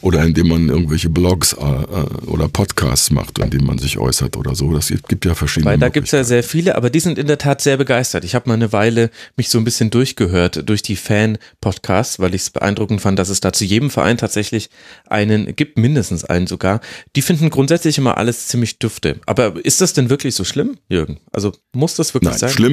[0.00, 4.54] Oder indem man irgendwelche Blogs äh, äh oder Podcasts macht, indem man sich äußert oder
[4.54, 4.72] so.
[4.72, 5.72] Das gibt ja verschiedene.
[5.72, 8.22] Weil da gibt es ja sehr viele, aber die sind in der Tat sehr begeistert.
[8.22, 12.42] Ich habe mal eine Weile mich so ein bisschen durchgehört durch die Fan-Podcasts, weil ich
[12.42, 14.70] es beeindruckend fand, dass es da zu jedem Verein tatsächlich
[15.08, 16.80] einen gibt, mindestens einen sogar.
[17.16, 19.18] Die finden grundsätzlich immer alles ziemlich dufte.
[19.26, 21.18] Aber ist das denn wirklich so schlimm, Jürgen?
[21.32, 22.50] Also muss das wirklich Nein, sein?
[22.50, 22.67] schlimm,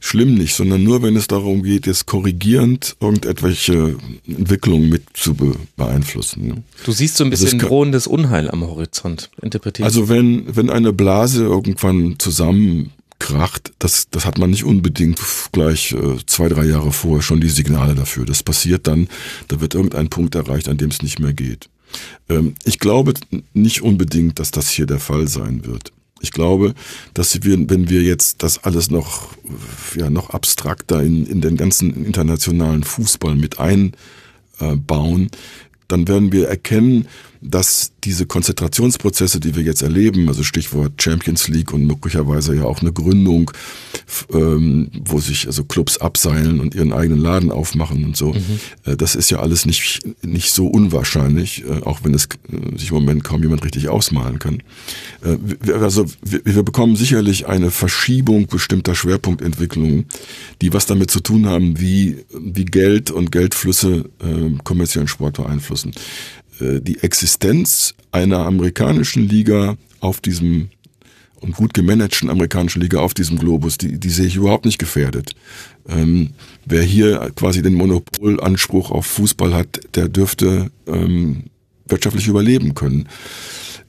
[0.00, 3.96] schlimm nicht, sondern nur, wenn es darum geht, jetzt korrigierend irgendetwelche
[4.26, 5.36] Entwicklungen mit zu
[5.76, 6.48] beeinflussen.
[6.48, 6.62] Ne?
[6.84, 9.84] Du siehst so ein also bisschen drohendes Unheil am Horizont, interpretiert.
[9.84, 15.20] Also wenn, wenn eine Blase irgendwann zusammenkracht, das, das hat man nicht unbedingt
[15.52, 18.24] gleich äh, zwei, drei Jahre vorher schon die Signale dafür.
[18.24, 19.08] Das passiert dann,
[19.48, 21.68] da wird irgendein Punkt erreicht, an dem es nicht mehr geht.
[22.28, 23.14] Ähm, ich glaube
[23.52, 25.92] nicht unbedingt, dass das hier der Fall sein wird.
[26.20, 26.74] Ich glaube,
[27.14, 29.28] dass wir, wenn wir jetzt das alles noch,
[29.96, 35.30] ja, noch abstrakter in, in den ganzen internationalen Fußball mit einbauen,
[35.86, 37.06] dann werden wir erkennen,
[37.40, 42.80] dass diese Konzentrationsprozesse, die wir jetzt erleben, also Stichwort Champions League und möglicherweise ja auch
[42.80, 43.50] eine Gründung,
[44.32, 48.60] ähm, wo sich also Clubs abseilen und ihren eigenen Laden aufmachen und so, mhm.
[48.84, 52.90] äh, das ist ja alles nicht, nicht so unwahrscheinlich, äh, auch wenn es äh, sich
[52.90, 54.62] im Moment kaum jemand richtig ausmalen kann.
[55.22, 60.06] Äh, wir, also wir, wir bekommen sicherlich eine Verschiebung bestimmter Schwerpunktentwicklungen,
[60.60, 65.92] die was damit zu tun haben, wie, wie Geld und Geldflüsse äh, kommerziellen Sport beeinflussen.
[66.60, 70.70] Äh, die Existenz einer amerikanischen Liga auf diesem
[71.40, 75.36] und gut gemanagten amerikanischen Liga auf diesem Globus, die, die sehe ich überhaupt nicht gefährdet.
[75.88, 76.30] Ähm,
[76.64, 81.44] wer hier quasi den Monopolanspruch auf Fußball hat, der dürfte ähm,
[81.86, 83.08] wirtschaftlich überleben können.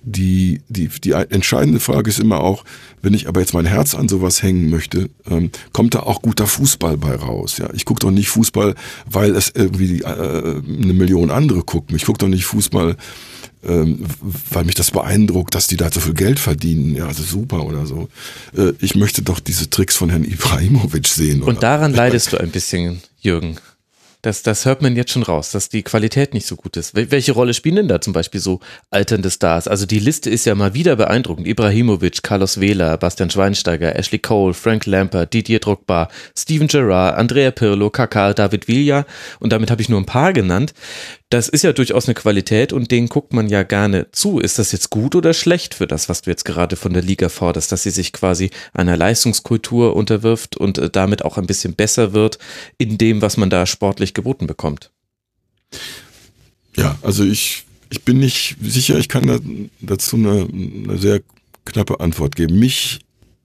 [0.02, 2.64] Die, die, die entscheidende Frage ist immer auch,
[3.02, 6.48] wenn ich aber jetzt mein Herz an sowas hängen möchte, ähm, kommt da auch guter
[6.48, 7.58] Fußball bei raus.
[7.58, 8.76] Ja, ich gucke doch nicht Fußball,
[9.10, 11.96] weil es irgendwie äh, eine Million andere gucken.
[11.96, 12.96] Ich gucke doch nicht Fußball,
[13.64, 14.06] ähm,
[14.50, 16.96] weil mich das beeindruckt, dass die da so viel Geld verdienen.
[16.96, 18.08] Ja, also super oder so.
[18.56, 21.44] Äh, ich möchte doch diese Tricks von Herrn Ibrahimovic sehen.
[21.44, 23.58] Und daran leidest du ein bisschen, Jürgen.
[24.22, 26.94] Das, das hört man jetzt schon raus, dass die Qualität nicht so gut ist.
[26.94, 28.60] Welche Rolle spielen denn da zum Beispiel so
[28.90, 29.70] alternde Stars?
[29.70, 31.48] Also die Liste ist ja mal wieder beeindruckend.
[31.48, 37.88] Ibrahimovic, Carlos Vela, Bastian Schweinsteiger, Ashley Cole, Frank Lampert, Didier Drogba, Steven Gerrard, Andrea Pirlo,
[37.88, 39.06] Kaká, David Villa
[39.40, 40.74] und damit habe ich nur ein paar genannt.
[41.32, 44.40] Das ist ja durchaus eine Qualität und denen guckt man ja gerne zu.
[44.40, 47.30] Ist das jetzt gut oder schlecht für das, was du jetzt gerade von der Liga
[47.30, 52.14] forderst, dass sie sich quasi einer Leistungskultur unterwirft und äh, damit auch ein bisschen besser
[52.14, 52.40] wird
[52.80, 54.92] in dem, was man da sportlich geboten bekommt?
[56.76, 59.40] Ja, also ich, ich bin nicht sicher, ich kann da,
[59.82, 61.22] dazu eine, eine sehr
[61.66, 62.60] knappe Antwort geben.
[62.60, 63.00] Mich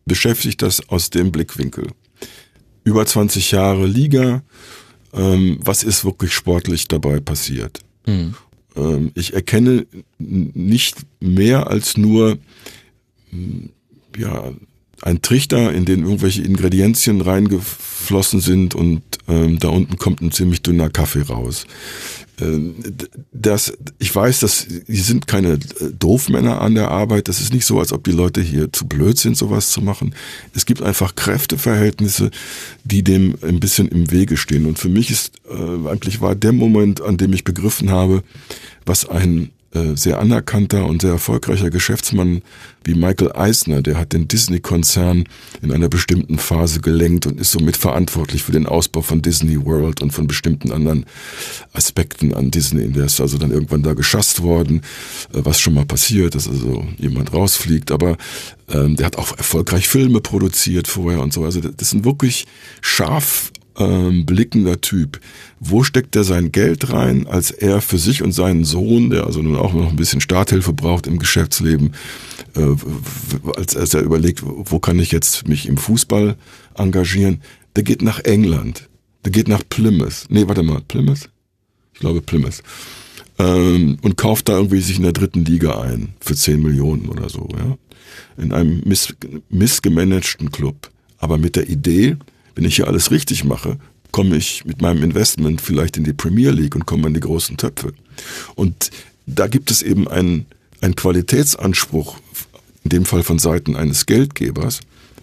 [0.05, 1.89] beschäftigt das aus dem Blickwinkel.
[2.85, 4.43] Über 20 Jahre Liga,
[5.13, 7.81] ähm, was ist wirklich sportlich dabei passiert.
[8.07, 8.35] Mhm.
[8.77, 9.87] Ähm, ich erkenne
[10.19, 12.39] nicht mehr als nur
[13.31, 13.71] hm,
[14.17, 14.53] ja,
[15.03, 20.63] ein Trichter, in den irgendwelche Ingredienzien reingeflossen sind und ähm, da unten kommt ein ziemlich
[20.63, 21.67] dünner Kaffee raus.
[22.41, 22.75] Ähm,
[23.33, 25.59] das, ich weiß, dass die sind keine äh,
[25.99, 27.29] Doofmänner an der Arbeit.
[27.29, 30.15] Das ist nicht so, als ob die Leute hier zu blöd sind, sowas zu machen.
[30.55, 32.31] Es gibt einfach Kräfteverhältnisse,
[32.85, 34.67] die dem ein bisschen im Wege stehen.
[34.67, 38.23] Und für mich ist äh, eigentlich war der Moment, an dem ich begriffen habe,
[38.85, 39.51] was ein
[39.95, 42.43] sehr anerkannter und sehr erfolgreicher Geschäftsmann
[42.85, 45.25] wie Michael Eisner, der hat den Disney-Konzern
[45.63, 50.03] in einer bestimmten Phase gelenkt und ist somit verantwortlich für den Ausbau von Disney World
[50.03, 51.07] und von bestimmten anderen
[51.73, 52.93] Aspekten an Disney.
[52.93, 54.83] Der ist also dann irgendwann da geschasst worden,
[55.33, 58.19] äh, was schon mal passiert, dass also jemand rausfliegt, aber
[58.69, 61.45] ähm, der hat auch erfolgreich Filme produziert vorher und so.
[61.45, 62.47] Also das sind wirklich
[62.83, 65.21] scharf ähm, blickender Typ.
[65.61, 69.43] Wo steckt er sein Geld rein, als er für sich und seinen Sohn, der also
[69.43, 71.95] nun auch noch ein bisschen Starthilfe braucht im Geschäftsleben,
[72.57, 72.75] äh,
[73.57, 76.37] als, als er überlegt, wo kann ich jetzt mich im Fußball
[76.75, 77.41] engagieren,
[77.77, 78.89] der geht nach England.
[79.25, 80.27] Der geht nach Plymouth.
[80.29, 81.31] Nee, warte mal, Plymouth?
[81.95, 82.63] Ich glaube Plymouth.
[83.39, 87.29] Ähm, und kauft da irgendwie sich in der dritten Liga ein für 10 Millionen oder
[87.29, 87.77] so, ja.
[88.37, 89.15] In einem miss,
[89.49, 90.91] missgemanagten Club.
[91.19, 92.17] Aber mit der Idee,
[92.55, 93.79] wenn ich hier alles richtig mache,
[94.11, 97.57] komme ich mit meinem Investment vielleicht in die Premier League und komme in die großen
[97.57, 97.93] Töpfe.
[98.55, 98.91] Und
[99.27, 100.47] da gibt es eben einen,
[100.81, 102.19] einen Qualitätsanspruch,
[102.85, 104.81] in dem Fall von Seiten eines Geldgebers,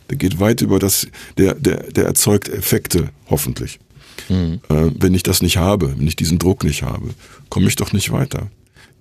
[0.10, 1.08] der geht weit über das,
[1.38, 3.80] der, der, der erzeugt Effekte, hoffentlich.
[4.28, 4.60] Mhm.
[4.68, 7.12] Äh, wenn ich das nicht habe, wenn ich diesen Druck nicht habe,
[7.50, 8.50] komme ich doch nicht weiter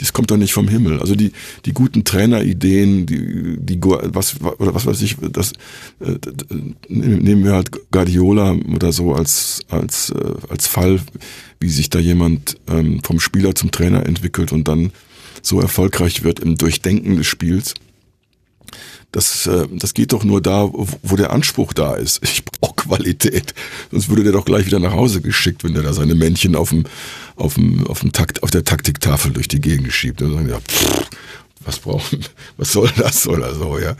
[0.00, 0.98] das kommt doch nicht vom Himmel.
[1.00, 1.32] Also die,
[1.66, 5.52] die guten Trainerideen, die, die, was, oder was weiß ich, das,
[6.00, 6.16] äh,
[6.88, 11.00] nehmen wir halt Guardiola oder so als, als, äh, als Fall,
[11.60, 14.90] wie sich da jemand ähm, vom Spieler zum Trainer entwickelt und dann
[15.42, 17.74] so erfolgreich wird im Durchdenken des Spiels.
[19.12, 22.20] Das, äh, das geht doch nur da, wo der Anspruch da ist.
[22.30, 23.54] Ich brauche Qualität.
[23.90, 26.70] Sonst würde der doch gleich wieder nach Hause geschickt, wenn der da seine Männchen auf
[26.70, 26.84] dem,
[27.36, 30.20] auf dem, auf dem Takt, auf der Taktiktafel durch die Gegend schiebt.
[30.20, 31.08] Dann sagen ja, pff,
[31.64, 32.24] was brauchen,
[32.56, 33.96] was soll das oder so, ja.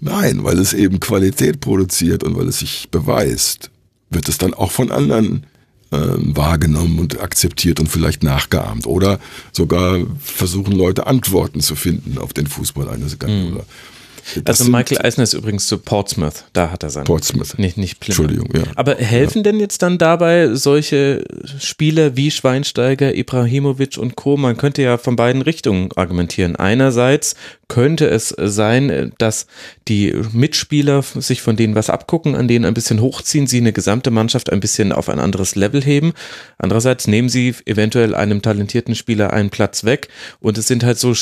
[0.00, 3.70] Nein, weil es eben Qualität produziert und weil es sich beweist,
[4.10, 5.44] wird es dann auch von anderen
[5.90, 8.86] äh, wahrgenommen und akzeptiert und vielleicht nachgeahmt.
[8.86, 9.18] Oder
[9.52, 13.62] sogar versuchen Leute Antworten zu finden auf den Fußball eines Guardiola.
[13.62, 13.97] Mhm.
[14.44, 17.04] Das also Michael Eisner ist übrigens zu Portsmouth, da hat er sein.
[17.04, 17.58] Portsmouth.
[17.58, 18.30] Nicht, nicht Plymouth.
[18.30, 18.72] Entschuldigung, ja.
[18.76, 19.42] Aber helfen ja.
[19.44, 21.24] denn jetzt dann dabei solche
[21.58, 24.36] Spieler wie Schweinsteiger, Ibrahimovic und Co.?
[24.36, 26.56] Man könnte ja von beiden Richtungen argumentieren.
[26.56, 27.34] Einerseits
[27.68, 29.46] könnte es sein, dass
[29.88, 34.10] die Mitspieler sich von denen was abgucken, an denen ein bisschen hochziehen, sie eine gesamte
[34.10, 36.12] Mannschaft ein bisschen auf ein anderes Level heben.
[36.56, 40.08] Andererseits nehmen sie eventuell einem talentierten Spieler einen Platz weg
[40.40, 41.14] und es sind halt so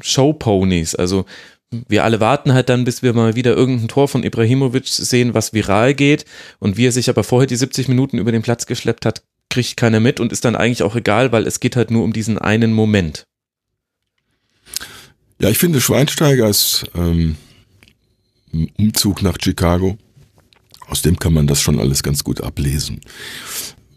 [0.00, 1.24] Showponies, also
[1.88, 5.52] wir alle warten halt dann, bis wir mal wieder irgendein Tor von Ibrahimovic sehen, was
[5.52, 6.24] viral geht.
[6.58, 9.76] Und wie er sich aber vorher die 70 Minuten über den Platz geschleppt hat, kriegt
[9.76, 12.38] keiner mit und ist dann eigentlich auch egal, weil es geht halt nur um diesen
[12.38, 13.24] einen Moment.
[15.40, 17.36] Ja, ich finde Schweinsteigers ähm,
[18.78, 19.98] Umzug nach Chicago,
[20.86, 23.00] aus dem kann man das schon alles ganz gut ablesen.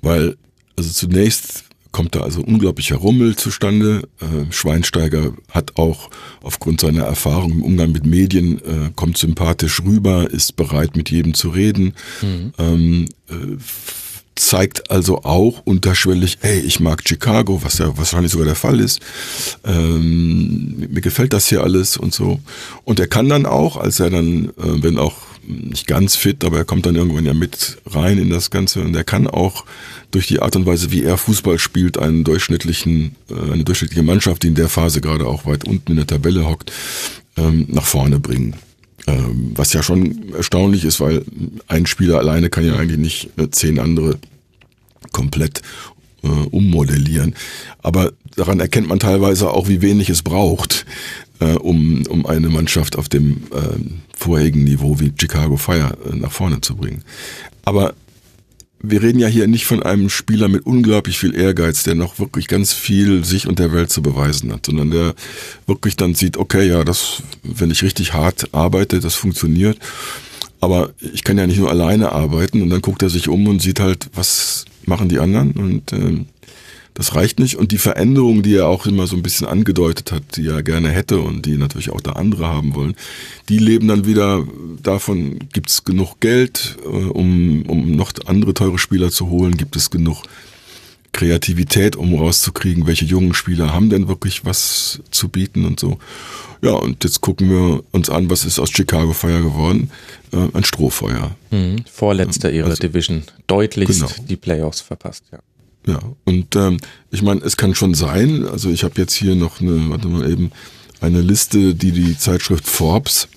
[0.01, 0.37] Weil,
[0.75, 4.07] also zunächst kommt da also unglaublicher Rummel zustande.
[4.19, 6.09] Äh, Schweinsteiger hat auch
[6.41, 11.33] aufgrund seiner Erfahrung im Umgang mit Medien, äh, kommt sympathisch rüber, ist bereit mit jedem
[11.33, 11.93] zu reden.
[12.21, 12.53] Mhm.
[12.57, 13.57] Ähm, äh,
[14.37, 19.01] zeigt also auch unterschwellig, hey, ich mag Chicago, was ja wahrscheinlich sogar der Fall ist.
[19.65, 22.39] Ähm, mir gefällt das hier alles und so.
[22.83, 25.15] Und er kann dann auch, als er dann, äh, wenn auch
[25.47, 28.95] nicht ganz fit, aber er kommt dann irgendwann ja mit rein in das Ganze und
[28.95, 29.65] er kann auch
[30.11, 34.43] durch die Art und Weise, wie er Fußball spielt, einen durchschnittlichen, äh, eine durchschnittliche Mannschaft,
[34.43, 36.71] die in der Phase gerade auch weit unten in der Tabelle hockt,
[37.35, 38.55] ähm, nach vorne bringen.
[39.05, 41.23] Ähm, was ja schon erstaunlich ist, weil
[41.67, 44.17] ein Spieler alleine kann ja eigentlich nicht äh, zehn andere
[45.11, 45.61] komplett
[46.23, 47.35] äh, ummodellieren.
[47.81, 50.85] Aber daran erkennt man teilweise auch, wie wenig es braucht,
[51.39, 53.77] um, um eine Mannschaft auf dem äh,
[54.17, 57.03] vorherigen Niveau wie Chicago Fire nach vorne zu bringen.
[57.63, 57.93] Aber
[58.79, 62.47] wir reden ja hier nicht von einem Spieler mit unglaublich viel Ehrgeiz, der noch wirklich
[62.47, 65.15] ganz viel sich und der Welt zu beweisen hat, sondern der
[65.65, 69.79] wirklich dann sieht, okay, ja, das, wenn ich richtig hart arbeite, das funktioniert.
[70.59, 73.61] Aber ich kann ja nicht nur alleine arbeiten und dann guckt er sich um und
[73.61, 76.25] sieht halt, was machen die anderen und äh,
[76.97, 77.57] das reicht nicht.
[77.57, 80.89] Und die Veränderung, die er auch immer so ein bisschen angedeutet hat, die er gerne
[80.89, 82.95] hätte und die natürlich auch da andere haben wollen,
[83.49, 84.43] die leben dann wieder
[84.81, 89.75] davon, gibt es genug Geld, äh, um, um noch andere teure Spieler zu holen, gibt
[89.75, 90.23] es genug
[91.11, 95.99] Kreativität, um rauszukriegen, welche jungen Spieler haben denn wirklich was zu bieten und so.
[96.63, 99.91] Ja, und jetzt gucken wir uns an, was ist aus Chicago Fire geworden?
[100.33, 101.35] Äh, ein Strohfeuer.
[101.51, 103.21] Mhm, vorletzter ihrer also, Division.
[103.45, 104.11] Deutlichst genau.
[104.27, 105.37] die Playoffs verpasst, ja.
[105.87, 106.77] Ja, und ähm,
[107.11, 110.29] ich meine, es kann schon sein, also ich habe jetzt hier noch eine, warte mal
[110.29, 110.51] eben,
[110.99, 113.29] eine Liste, die die Zeitschrift Forbes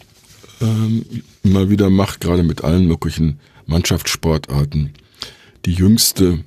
[0.60, 1.04] ähm,
[1.44, 4.90] immer wieder macht, gerade mit allen möglichen Mannschaftssportarten.
[5.64, 6.42] Die jüngste,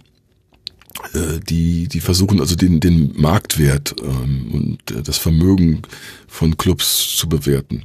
[1.13, 5.83] äh, die, die versuchen also den, den Marktwert ähm, und äh, das Vermögen
[6.27, 7.83] von Clubs zu bewerten.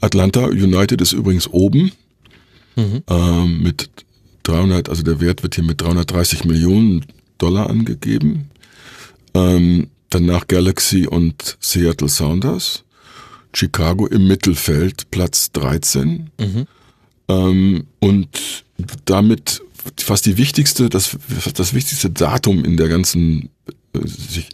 [0.00, 1.92] Atlanta United ist übrigens oben
[2.76, 3.02] mhm.
[3.06, 3.90] ähm, mit
[4.44, 7.04] 300, also der Wert wird hier mit 330 Millionen
[7.40, 8.50] Dollar angegeben.
[9.34, 12.84] Ähm, danach Galaxy und Seattle Sounders.
[13.52, 16.30] Chicago im Mittelfeld, Platz 13.
[16.38, 16.66] Mhm.
[17.28, 18.64] Ähm, und
[19.04, 19.62] damit
[19.98, 21.16] fast die wichtigste, das,
[21.54, 23.50] das wichtigste Datum in der ganzen
[23.94, 23.98] äh,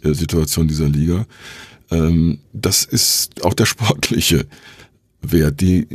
[0.09, 1.25] äh, Situation dieser Liga.
[1.91, 4.45] Ähm, das ist auch der sportliche
[5.21, 5.61] Wert.
[5.61, 5.87] Die,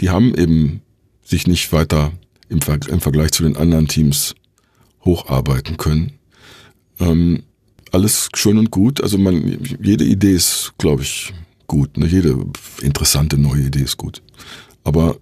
[0.00, 0.80] die haben eben
[1.24, 2.12] sich nicht weiter
[2.48, 4.34] im, im Vergleich zu den anderen Teams
[5.08, 6.12] hocharbeiten können.
[7.00, 7.42] Ähm,
[7.90, 9.02] alles schön und gut.
[9.02, 11.32] Also man, jede Idee ist, glaube ich,
[11.66, 11.96] gut.
[11.96, 12.06] Ne?
[12.06, 12.36] Jede
[12.82, 14.22] interessante neue Idee ist gut.
[14.84, 15.16] Aber,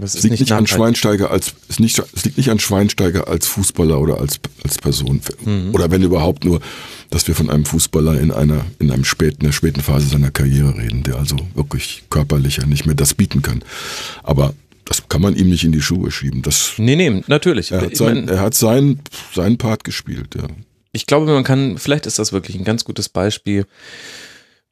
[0.00, 3.46] es, liegt nicht, nicht an Schweinsteiger als es, nicht, es liegt nicht an Schweinsteiger als
[3.46, 5.74] Fußballer oder als als Person mhm.
[5.74, 6.60] oder wenn überhaupt nur,
[7.10, 10.30] dass wir von einem Fußballer in einer in einem späten in der späten Phase seiner
[10.30, 13.62] Karriere reden, der also wirklich körperlicher nicht mehr das bieten kann.
[14.22, 14.54] Aber
[14.92, 16.42] das kann man ihm nicht in die Schuhe schieben.
[16.42, 17.72] Das, nee, nee, natürlich.
[17.72, 19.00] Er hat, sein, er hat seinen,
[19.34, 20.46] seinen Part gespielt, ja.
[20.92, 23.64] Ich glaube, man kann, vielleicht ist das wirklich ein ganz gutes Beispiel,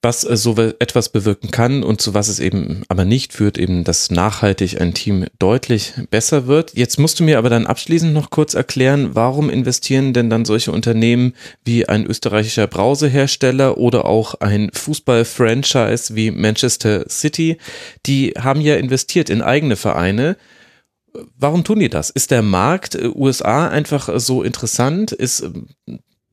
[0.03, 3.85] was äh, so etwas bewirken kann und zu was es eben aber nicht führt, eben,
[3.85, 6.77] dass nachhaltig ein Team deutlich besser wird.
[6.77, 10.73] Jetzt musst du mir aber dann abschließend noch kurz erklären, warum investieren denn dann solche
[10.73, 11.35] Unternehmen
[11.65, 17.59] wie ein österreichischer Brausehersteller oder auch ein Fußball-Franchise wie Manchester City,
[18.07, 20.37] die haben ja investiert in eigene Vereine.
[21.37, 22.11] Warum tun die das?
[22.11, 25.13] Ist der Markt äh, USA einfach so interessant?
[25.13, 25.51] Ist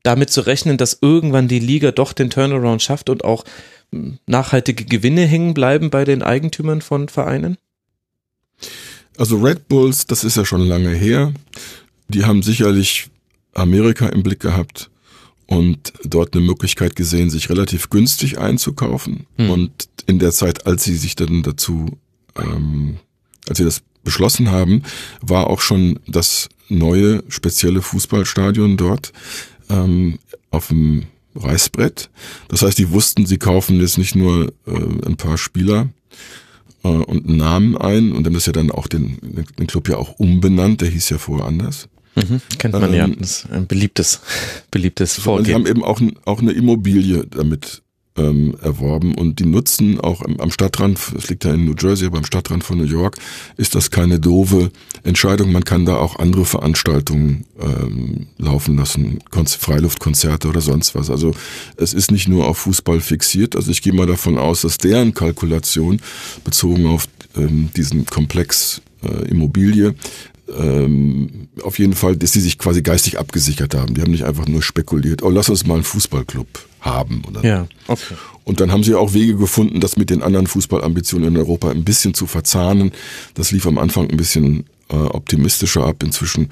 [0.02, 3.44] damit zu rechnen, dass irgendwann die Liga doch den Turnaround schafft und auch
[3.92, 7.58] hm, nachhaltige Gewinne hängen bleiben bei den Eigentümern von Vereinen?
[9.16, 11.32] Also Red Bulls, das ist ja schon lange her.
[12.08, 13.10] Die haben sicherlich
[13.54, 14.90] Amerika im Blick gehabt
[15.46, 19.26] und dort eine Möglichkeit gesehen, sich relativ günstig einzukaufen.
[19.36, 19.50] Hm.
[19.50, 21.98] Und in der Zeit, als sie sich dann dazu,
[22.36, 22.98] ähm,
[23.48, 24.82] als sie das beschlossen haben,
[25.20, 29.12] war auch schon das neue spezielle Fußballstadion dort
[29.68, 30.18] ähm,
[30.50, 31.04] auf dem
[31.34, 32.10] Reißbrett.
[32.48, 35.88] Das heißt, die wussten, sie kaufen jetzt nicht nur äh, ein paar Spieler
[36.82, 39.18] äh, und einen Namen ein und haben das ja dann auch den,
[39.58, 41.88] den Club ja auch umbenannt, der hieß ja vorher anders.
[42.16, 44.20] Mhm, kennt man ähm, ja, das ist ein beliebtes,
[44.70, 45.38] beliebtes Vorgehen.
[45.38, 47.82] Und die haben eben auch, auch eine Immobilie damit
[48.18, 52.06] ähm, erworben und die nutzen auch am, am Stadtrand, es liegt ja in New Jersey,
[52.06, 53.16] aber am Stadtrand von New York,
[53.56, 54.70] ist das keine doofe
[55.04, 55.52] Entscheidung.
[55.52, 61.10] Man kann da auch andere Veranstaltungen ähm, laufen lassen, Konz Freiluftkonzerte oder sonst was.
[61.10, 61.32] Also
[61.76, 63.56] es ist nicht nur auf Fußball fixiert.
[63.56, 66.00] Also ich gehe mal davon aus, dass deren Kalkulation
[66.44, 69.94] bezogen auf ähm, diesen Komplex äh, Immobilie.
[70.56, 73.94] Ähm, auf jeden Fall, dass sie sich quasi geistig abgesichert haben.
[73.94, 77.22] Die haben nicht einfach nur spekuliert, oh, lass uns mal einen Fußballclub haben.
[77.28, 78.14] Oder ja, okay.
[78.44, 81.84] Und dann haben sie auch Wege gefunden, das mit den anderen Fußballambitionen in Europa ein
[81.84, 82.92] bisschen zu verzahnen.
[83.34, 86.02] Das lief am Anfang ein bisschen äh, optimistischer ab.
[86.02, 86.48] Inzwischen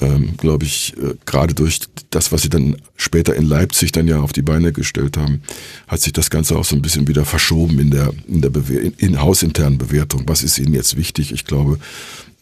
[0.00, 4.20] ähm, glaube ich, äh, gerade durch das, was sie dann später in Leipzig dann ja
[4.20, 5.42] auf die Beine gestellt haben,
[5.86, 8.80] hat sich das Ganze auch so ein bisschen wieder verschoben in der, in der Bewehr
[8.80, 10.22] in, in hausinternen Bewertung.
[10.26, 11.32] Was ist ihnen jetzt wichtig?
[11.32, 11.78] Ich glaube,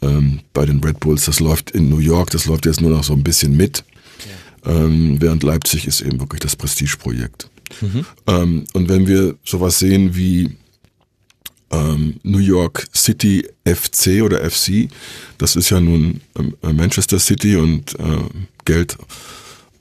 [0.03, 3.05] ähm, bei den Red Bulls, das läuft in New York, das läuft jetzt nur noch
[3.05, 3.85] so ein bisschen mit.
[4.67, 7.49] Ähm, während Leipzig ist eben wirklich das Prestigeprojekt.
[7.81, 8.07] Mhm.
[8.27, 10.57] Ähm, und wenn wir sowas sehen wie
[11.71, 14.89] ähm, New York City FC oder FC.
[15.39, 18.19] Das ist ja nun ähm, Manchester City und äh,
[18.65, 18.97] Geld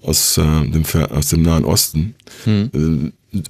[0.01, 2.15] aus, äh, dem, aus dem Nahen Osten.
[2.43, 3.13] Hm.
[3.33, 3.41] Äh,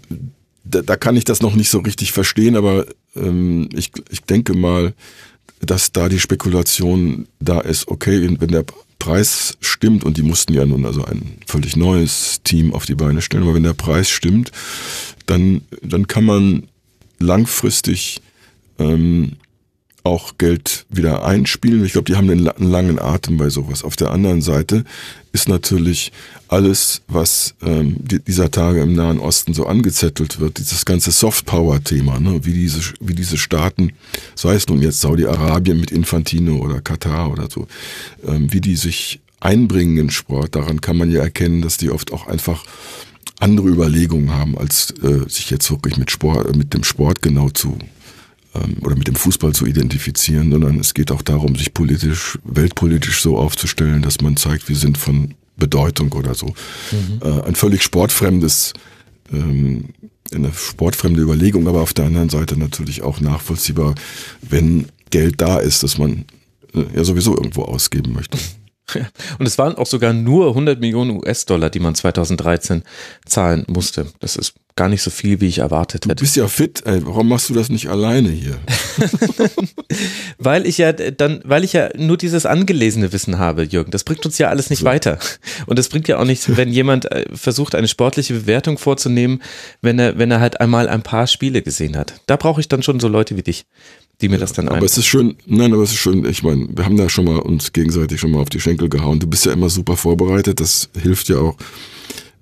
[0.64, 4.54] da, da, kann ich das noch nicht so richtig verstehen, aber ähm, ich, ich denke
[4.54, 4.94] mal,
[5.62, 8.66] dass da die Spekulation da ist, okay, wenn der
[9.06, 13.22] Preis stimmt, und die mussten ja nun also ein völlig neues Team auf die Beine
[13.22, 14.52] stellen, aber wenn der Preis stimmt,
[15.28, 16.64] dann, dann kann man
[17.20, 18.20] langfristig
[18.80, 19.34] ähm,
[20.06, 21.84] auch Geld wieder einspielen.
[21.84, 23.84] Ich glaube, die haben einen, langen Atem bei sowas.
[23.84, 24.84] Auf der anderen Seite
[25.34, 26.12] ist natürlich
[26.48, 32.46] alles, was ähm, dieser Tage im Nahen Osten so angezettelt wird, dieses ganze Softpower-Thema, ne?
[32.46, 33.94] wie, diese, wie diese Staaten,
[34.36, 37.68] sei es nun jetzt Saudi-Arabien mit Infantino oder Katar oder so,
[38.28, 42.14] ähm, wie die sich einbringen in Sport, daran kann man ja erkennen, dass die oft
[42.14, 42.64] auch einfach
[43.40, 47.78] andere Überlegungen haben, als äh, sich jetzt wirklich mit Sport, mit dem Sport genau zu
[48.82, 53.38] oder mit dem Fußball zu identifizieren, sondern es geht auch darum, sich politisch, weltpolitisch so
[53.38, 56.48] aufzustellen, dass man zeigt, wir sind von Bedeutung oder so.
[56.92, 57.20] Mhm.
[57.22, 58.74] Äh, ein völlig sportfremdes,
[59.32, 59.90] ähm,
[60.34, 63.96] eine sportfremde Überlegung, aber auf der anderen Seite natürlich auch nachvollziehbar,
[64.42, 66.26] wenn Geld da ist, dass man
[66.74, 68.38] äh, ja sowieso irgendwo ausgeben möchte.
[69.40, 72.84] Und es waren auch sogar nur 100 Millionen US-Dollar, die man 2013
[73.26, 74.08] zahlen musste.
[74.20, 76.16] Das ist gar nicht so viel, wie ich erwartet hätte.
[76.16, 77.06] Du bist ja fit, ey.
[77.06, 78.58] Warum machst du das nicht alleine hier?
[80.38, 83.92] weil ich ja dann, weil ich ja nur dieses angelesene Wissen habe, Jürgen.
[83.92, 84.86] Das bringt uns ja alles nicht so.
[84.86, 85.18] weiter.
[85.66, 89.42] Und es bringt ja auch nichts, wenn jemand äh, versucht, eine sportliche Bewertung vorzunehmen,
[89.82, 92.22] wenn er, wenn er halt einmal ein paar Spiele gesehen hat.
[92.26, 93.66] Da brauche ich dann schon so Leute wie dich
[94.22, 96.42] die mir ja, das dann Aber es ist schön, nein, aber es ist schön, ich
[96.42, 99.20] meine, wir haben da schon mal uns gegenseitig schon mal auf die Schenkel gehauen.
[99.20, 101.58] Du bist ja immer super vorbereitet, das hilft ja auch,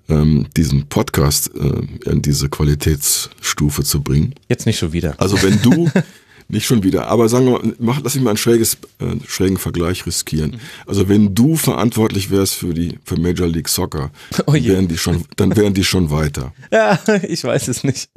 [0.08, 4.34] ähm, diesen Podcast äh, in diese Qualitätsstufe zu bringen.
[4.48, 5.14] Jetzt nicht schon wieder.
[5.18, 5.90] Also wenn du
[6.48, 7.08] Nicht schon wieder.
[7.08, 10.52] Aber sagen wir mal, mach, lass mich mal einen schräges, äh, schrägen Vergleich riskieren.
[10.52, 10.60] Mhm.
[10.86, 14.10] Also wenn du verantwortlich wärst für die für Major League Soccer,
[14.46, 16.52] oh wären die schon, dann wären die schon weiter.
[16.72, 18.08] Ja, ich weiß es nicht.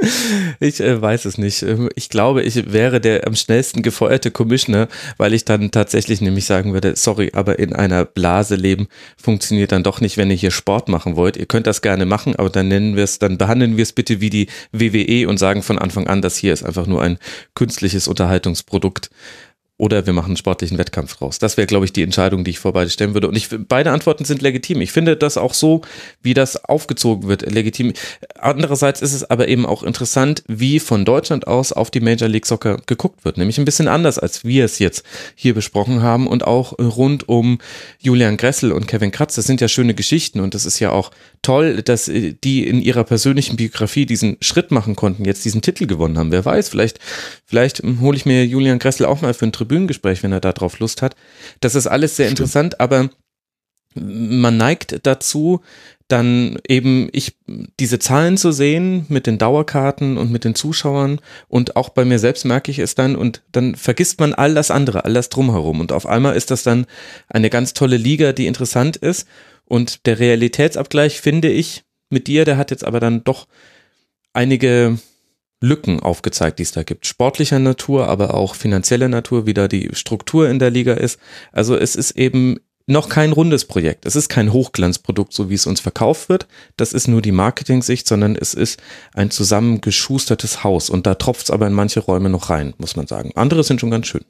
[0.59, 1.61] Ich äh, weiß es nicht.
[1.61, 6.45] Ähm, ich glaube, ich wäre der am schnellsten gefeuerte Commissioner, weil ich dann tatsächlich nämlich
[6.45, 10.49] sagen würde, sorry, aber in einer Blase leben funktioniert dann doch nicht, wenn ihr hier
[10.49, 11.38] Sport machen wollt.
[11.38, 14.21] Ihr könnt das gerne machen, aber dann nennen wir es, dann behandeln wir es bitte
[14.21, 17.19] wie die WWE und sagen von Anfang an, das hier ist einfach nur ein
[17.53, 19.09] künstliches Unterhaltungsprodukt
[19.80, 21.38] oder wir machen einen sportlichen Wettkampf draus.
[21.38, 23.28] Das wäre, glaube ich, die Entscheidung, die ich vor beide stellen würde.
[23.28, 24.82] Und ich, beide Antworten sind legitim.
[24.82, 25.82] Ich finde das auch so,
[26.24, 27.93] wie das aufgezogen wird, legitim.
[28.39, 32.47] Andererseits ist es aber eben auch interessant, wie von Deutschland aus auf die Major League
[32.47, 33.38] Soccer geguckt wird.
[33.38, 35.03] Nämlich ein bisschen anders, als wir es jetzt
[35.36, 37.59] hier besprochen haben und auch rund um
[37.99, 39.36] Julian Gressel und Kevin Kratz.
[39.36, 41.11] Das sind ja schöne Geschichten und das ist ja auch
[41.41, 46.17] toll, dass die in ihrer persönlichen Biografie diesen Schritt machen konnten, jetzt diesen Titel gewonnen
[46.17, 46.31] haben.
[46.31, 46.99] Wer weiß, vielleicht,
[47.45, 51.01] vielleicht hole ich mir Julian Gressel auch mal für einen Tribünengespräch, wenn er darauf Lust
[51.01, 51.15] hat.
[51.59, 52.39] Das ist alles sehr Stimmt.
[52.39, 53.09] interessant, aber
[53.95, 55.61] man neigt dazu,
[56.07, 57.35] dann eben ich
[57.79, 61.19] diese Zahlen zu sehen mit den Dauerkarten und mit den Zuschauern
[61.49, 64.71] und auch bei mir selbst merke ich es dann und dann vergisst man all das
[64.71, 66.85] andere, all das drumherum und auf einmal ist das dann
[67.27, 69.27] eine ganz tolle Liga, die interessant ist
[69.68, 73.47] und der Realitätsabgleich finde ich mit dir, der hat jetzt aber dann doch
[74.34, 74.97] einige
[75.61, 77.07] Lücken aufgezeigt, die es da gibt.
[77.07, 81.20] Sportlicher Natur, aber auch finanzieller Natur, wie da die Struktur in der Liga ist.
[81.51, 84.05] Also es ist eben noch kein rundes Projekt.
[84.05, 86.47] Es ist kein Hochglanzprodukt, so wie es uns verkauft wird.
[86.78, 88.80] Das ist nur die Marketing-Sicht, sondern es ist
[89.13, 90.89] ein zusammengeschustertes Haus.
[90.89, 93.32] Und da tropft es aber in manche Räume noch rein, muss man sagen.
[93.36, 94.24] Andere sind schon ganz schön.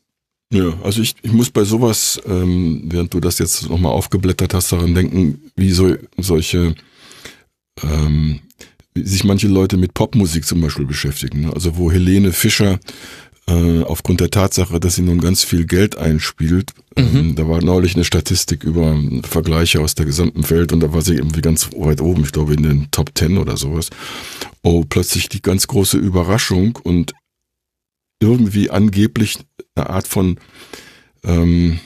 [0.54, 4.72] Ja, also ich, ich muss bei sowas, ähm, während du das jetzt nochmal aufgeblättert hast,
[4.72, 6.74] daran denken, wie so solche
[7.84, 8.40] ähm,
[8.96, 11.42] sich manche Leute mit Popmusik zum Beispiel beschäftigen.
[11.42, 11.54] Ne?
[11.54, 12.80] Also wo Helene Fischer
[13.48, 17.18] äh, aufgrund der Tatsache, dass sie nun ganz viel Geld einspielt, ähm, mhm.
[17.18, 21.02] ähm, da war neulich eine Statistik über Vergleiche aus der gesamten Welt und da war
[21.02, 23.90] sie irgendwie ganz weit oben, ich glaube in den Top Ten oder sowas.
[24.64, 27.14] Oh, plötzlich die ganz große Überraschung und
[28.20, 29.38] irgendwie angeblich
[29.78, 30.38] eine Art von
[31.24, 31.80] ähm,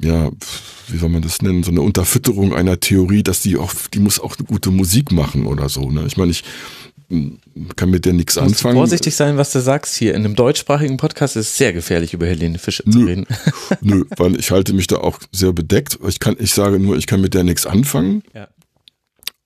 [0.00, 0.30] ja,
[0.88, 4.18] wie soll man das nennen, so eine Unterfütterung einer Theorie, dass die auch, die muss
[4.18, 5.88] auch eine gute Musik machen oder so.
[5.90, 6.04] Ne?
[6.06, 6.42] Ich meine, ich
[7.08, 7.38] hm,
[7.76, 8.74] kann mit der nichts anfangen.
[8.74, 10.14] Vorsichtig sein, was du sagst hier.
[10.14, 13.26] In einem deutschsprachigen Podcast ist es sehr gefährlich, über Helene Fischer nö, zu reden.
[13.82, 15.98] Nö, weil ich halte mich da auch sehr bedeckt.
[16.08, 18.24] Ich kann, ich sage nur, ich kann mit der nichts anfangen.
[18.34, 18.48] Ja.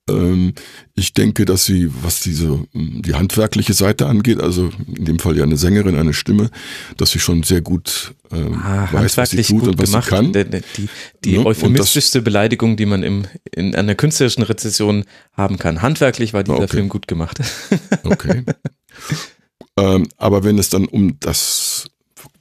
[0.09, 0.55] Ähm,
[0.95, 5.45] ich denke, dass sie, was diese, die handwerkliche Seite angeht, also in dem Fall ja
[5.45, 6.51] eine Sängerin, eine Stimme,
[6.97, 9.91] dass sie schon sehr gut ähm, Ah, weiß, was sie handwerklich tut gut und was
[9.91, 10.05] gemacht.
[10.05, 10.33] sie kann.
[10.33, 10.89] Die, die,
[11.25, 11.39] die Ne?
[11.41, 15.83] Und euphemistischste Beleidigung, die man im, in einer künstlerischen Rezession haben kann.
[15.83, 16.69] Handwerklich war dieser Okay.
[16.69, 17.39] Film gut gemacht.
[18.05, 18.45] Okay.
[19.79, 21.89] ähm, aber wenn es dann um das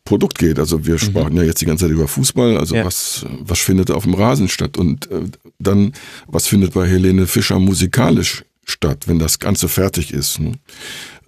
[0.08, 2.86] Produkt geht, also wir sprachen ja jetzt die ganze Zeit über Fußball, also Ja.
[2.86, 5.22] was, was findet auf dem Rasen statt und äh,
[5.60, 5.92] dann,
[6.28, 10.40] was findet bei Helene Fischer musikalisch statt, wenn das Ganze fertig ist.
[10.40, 10.54] Ne?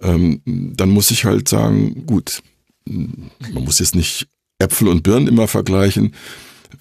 [0.02, 2.42] Ähm, dann muss ich halt sagen, gut,
[2.86, 4.26] man muss jetzt nicht
[4.58, 6.14] Äpfel und Birnen immer vergleichen.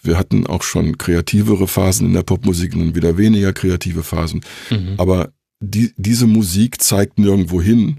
[0.02, 4.42] Wir hatten auch schon kreativere Phasen in der Popmusik und wieder weniger kreative Phasen.
[4.98, 5.32] Aber
[5.62, 7.98] die, diese Musik zeigt nirgendwo hin,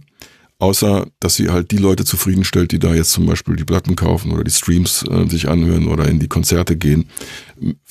[0.60, 4.30] außer dass sie halt die Leute zufriedenstellt, die da jetzt zum Beispiel die Platten kaufen
[4.30, 7.06] oder die Streams äh, sich anhören oder in die Konzerte gehen.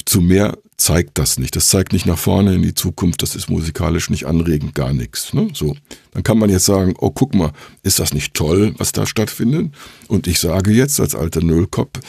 [0.06, 1.56] Zu mehr zeigt das nicht.
[1.56, 3.22] Das zeigt nicht nach vorne in die Zukunft.
[3.22, 5.34] Das ist musikalisch nicht anregend, gar nichts.
[5.34, 5.50] Ne?
[5.54, 5.76] So,
[6.12, 7.52] dann kann man jetzt sagen, oh guck mal,
[7.84, 9.74] ist das nicht toll, was da stattfindet?
[10.08, 12.00] Und ich sage jetzt als alter Nullkopf,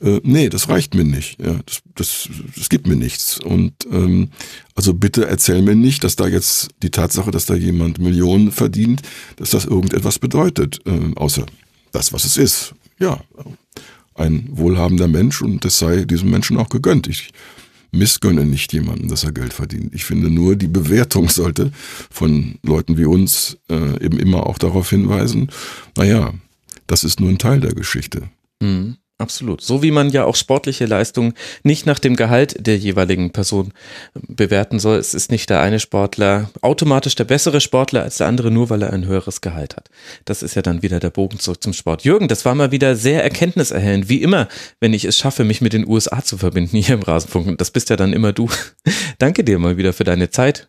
[0.00, 1.40] äh, nee, das reicht mir nicht.
[1.40, 3.40] Ja, das, das, das gibt mir nichts.
[3.40, 4.30] Und ähm,
[4.74, 9.02] also bitte erzähl mir nicht, dass da jetzt die Tatsache, dass da jemand Millionen verdient,
[9.36, 11.44] dass das irgendetwas bedeutet, äh, außer
[11.92, 12.74] das, was es ist.
[13.00, 13.20] Ja,
[14.14, 17.06] ein wohlhabender Mensch und das sei diesem Menschen auch gegönnt.
[17.06, 17.30] Ich
[17.92, 19.94] missgönne nicht jemandem, dass er Geld verdient.
[19.94, 21.72] Ich finde nur, die Bewertung sollte
[22.10, 25.50] von Leuten wie uns äh, eben immer auch darauf hinweisen,
[25.96, 26.34] naja,
[26.86, 28.28] das ist nur ein Teil der Geschichte.
[28.60, 29.60] Mhm, absolut.
[29.60, 33.72] So wie man ja auch sportliche Leistungen nicht nach dem Gehalt der jeweiligen Person
[34.14, 34.98] bewerten soll.
[34.98, 38.82] Es ist nicht der eine Sportler automatisch der bessere Sportler als der andere, nur weil
[38.82, 39.90] er ein höheres Gehalt hat.
[40.24, 42.04] Das ist ja dann wieder der Bogen zurück zum Sport.
[42.04, 44.08] Jürgen, das war mal wieder sehr erkenntniserhellend.
[44.08, 44.48] Wie immer,
[44.80, 47.46] wenn ich es schaffe, mich mit den USA zu verbinden hier im Rasenfunk.
[47.46, 48.48] Und das bist ja dann immer du.
[49.18, 50.68] Danke dir mal wieder für deine Zeit.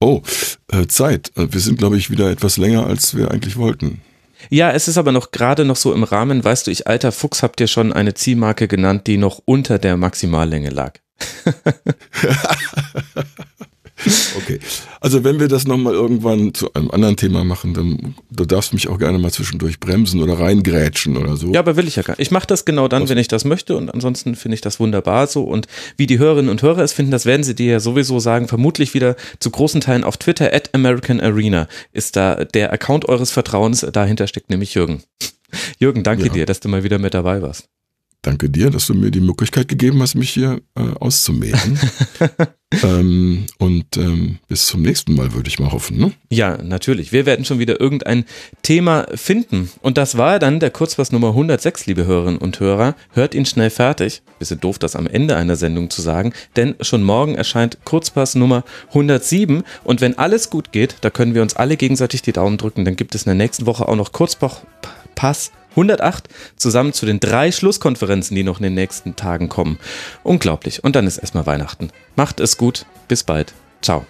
[0.00, 0.22] Oh,
[0.70, 1.32] äh, Zeit.
[1.36, 4.02] Äh, Wir sind, glaube ich, wieder etwas länger, als wir eigentlich wollten.
[4.50, 7.42] Ja, es ist aber noch gerade noch so im Rahmen, weißt du, ich alter Fuchs
[7.42, 10.94] hab dir schon eine Zielmarke genannt, die noch unter der Maximallänge lag.
[14.36, 14.58] Okay.
[15.00, 18.88] Also wenn wir das nochmal irgendwann zu einem anderen Thema machen, dann du darfst mich
[18.88, 21.52] auch gerne mal zwischendurch bremsen oder reingrätschen oder so.
[21.52, 22.20] Ja, aber will ich ja gar nicht.
[22.20, 25.26] Ich mache das genau dann, wenn ich das möchte und ansonsten finde ich das wunderbar
[25.26, 28.18] so und wie die Hörerinnen und Hörer es finden, das werden sie dir ja sowieso
[28.18, 33.08] sagen, vermutlich wieder zu großen Teilen auf Twitter at American Arena ist da der Account
[33.08, 35.02] eures Vertrauens, dahinter steckt nämlich Jürgen.
[35.78, 36.32] Jürgen, danke Ja.
[36.32, 37.68] dir, dass du mal wieder mit dabei warst.
[38.24, 41.78] Danke dir, dass du mir die Möglichkeit gegeben hast, mich hier äh, auszumehren.
[42.82, 45.98] ähm, und ähm, bis zum nächsten Mal, würde ich mal hoffen.
[45.98, 46.12] Ne?
[46.30, 47.12] Ja, natürlich.
[47.12, 48.24] Wir werden schon wieder irgendein
[48.62, 49.70] Thema finden.
[49.82, 52.96] Und das war dann der Kurzpass Nummer 106, liebe Hörerinnen und Hörer.
[53.12, 54.22] Hört ihn schnell fertig.
[54.38, 58.64] Bisschen doof, das am Ende einer Sendung zu sagen, denn schon morgen erscheint Kurzpass Nummer
[58.88, 59.64] 107.
[59.84, 62.96] Und wenn alles gut geht, da können wir uns alle gegenseitig die Daumen drücken, dann
[62.96, 64.62] gibt es in der nächsten Woche auch noch Kurzpass
[65.74, 69.78] 108 zusammen zu den drei Schlusskonferenzen, die noch in den nächsten Tagen kommen.
[70.22, 70.84] Unglaublich.
[70.84, 71.90] Und dann ist erstmal Weihnachten.
[72.16, 72.86] Macht es gut.
[73.08, 73.52] Bis bald.
[73.82, 74.06] Ciao.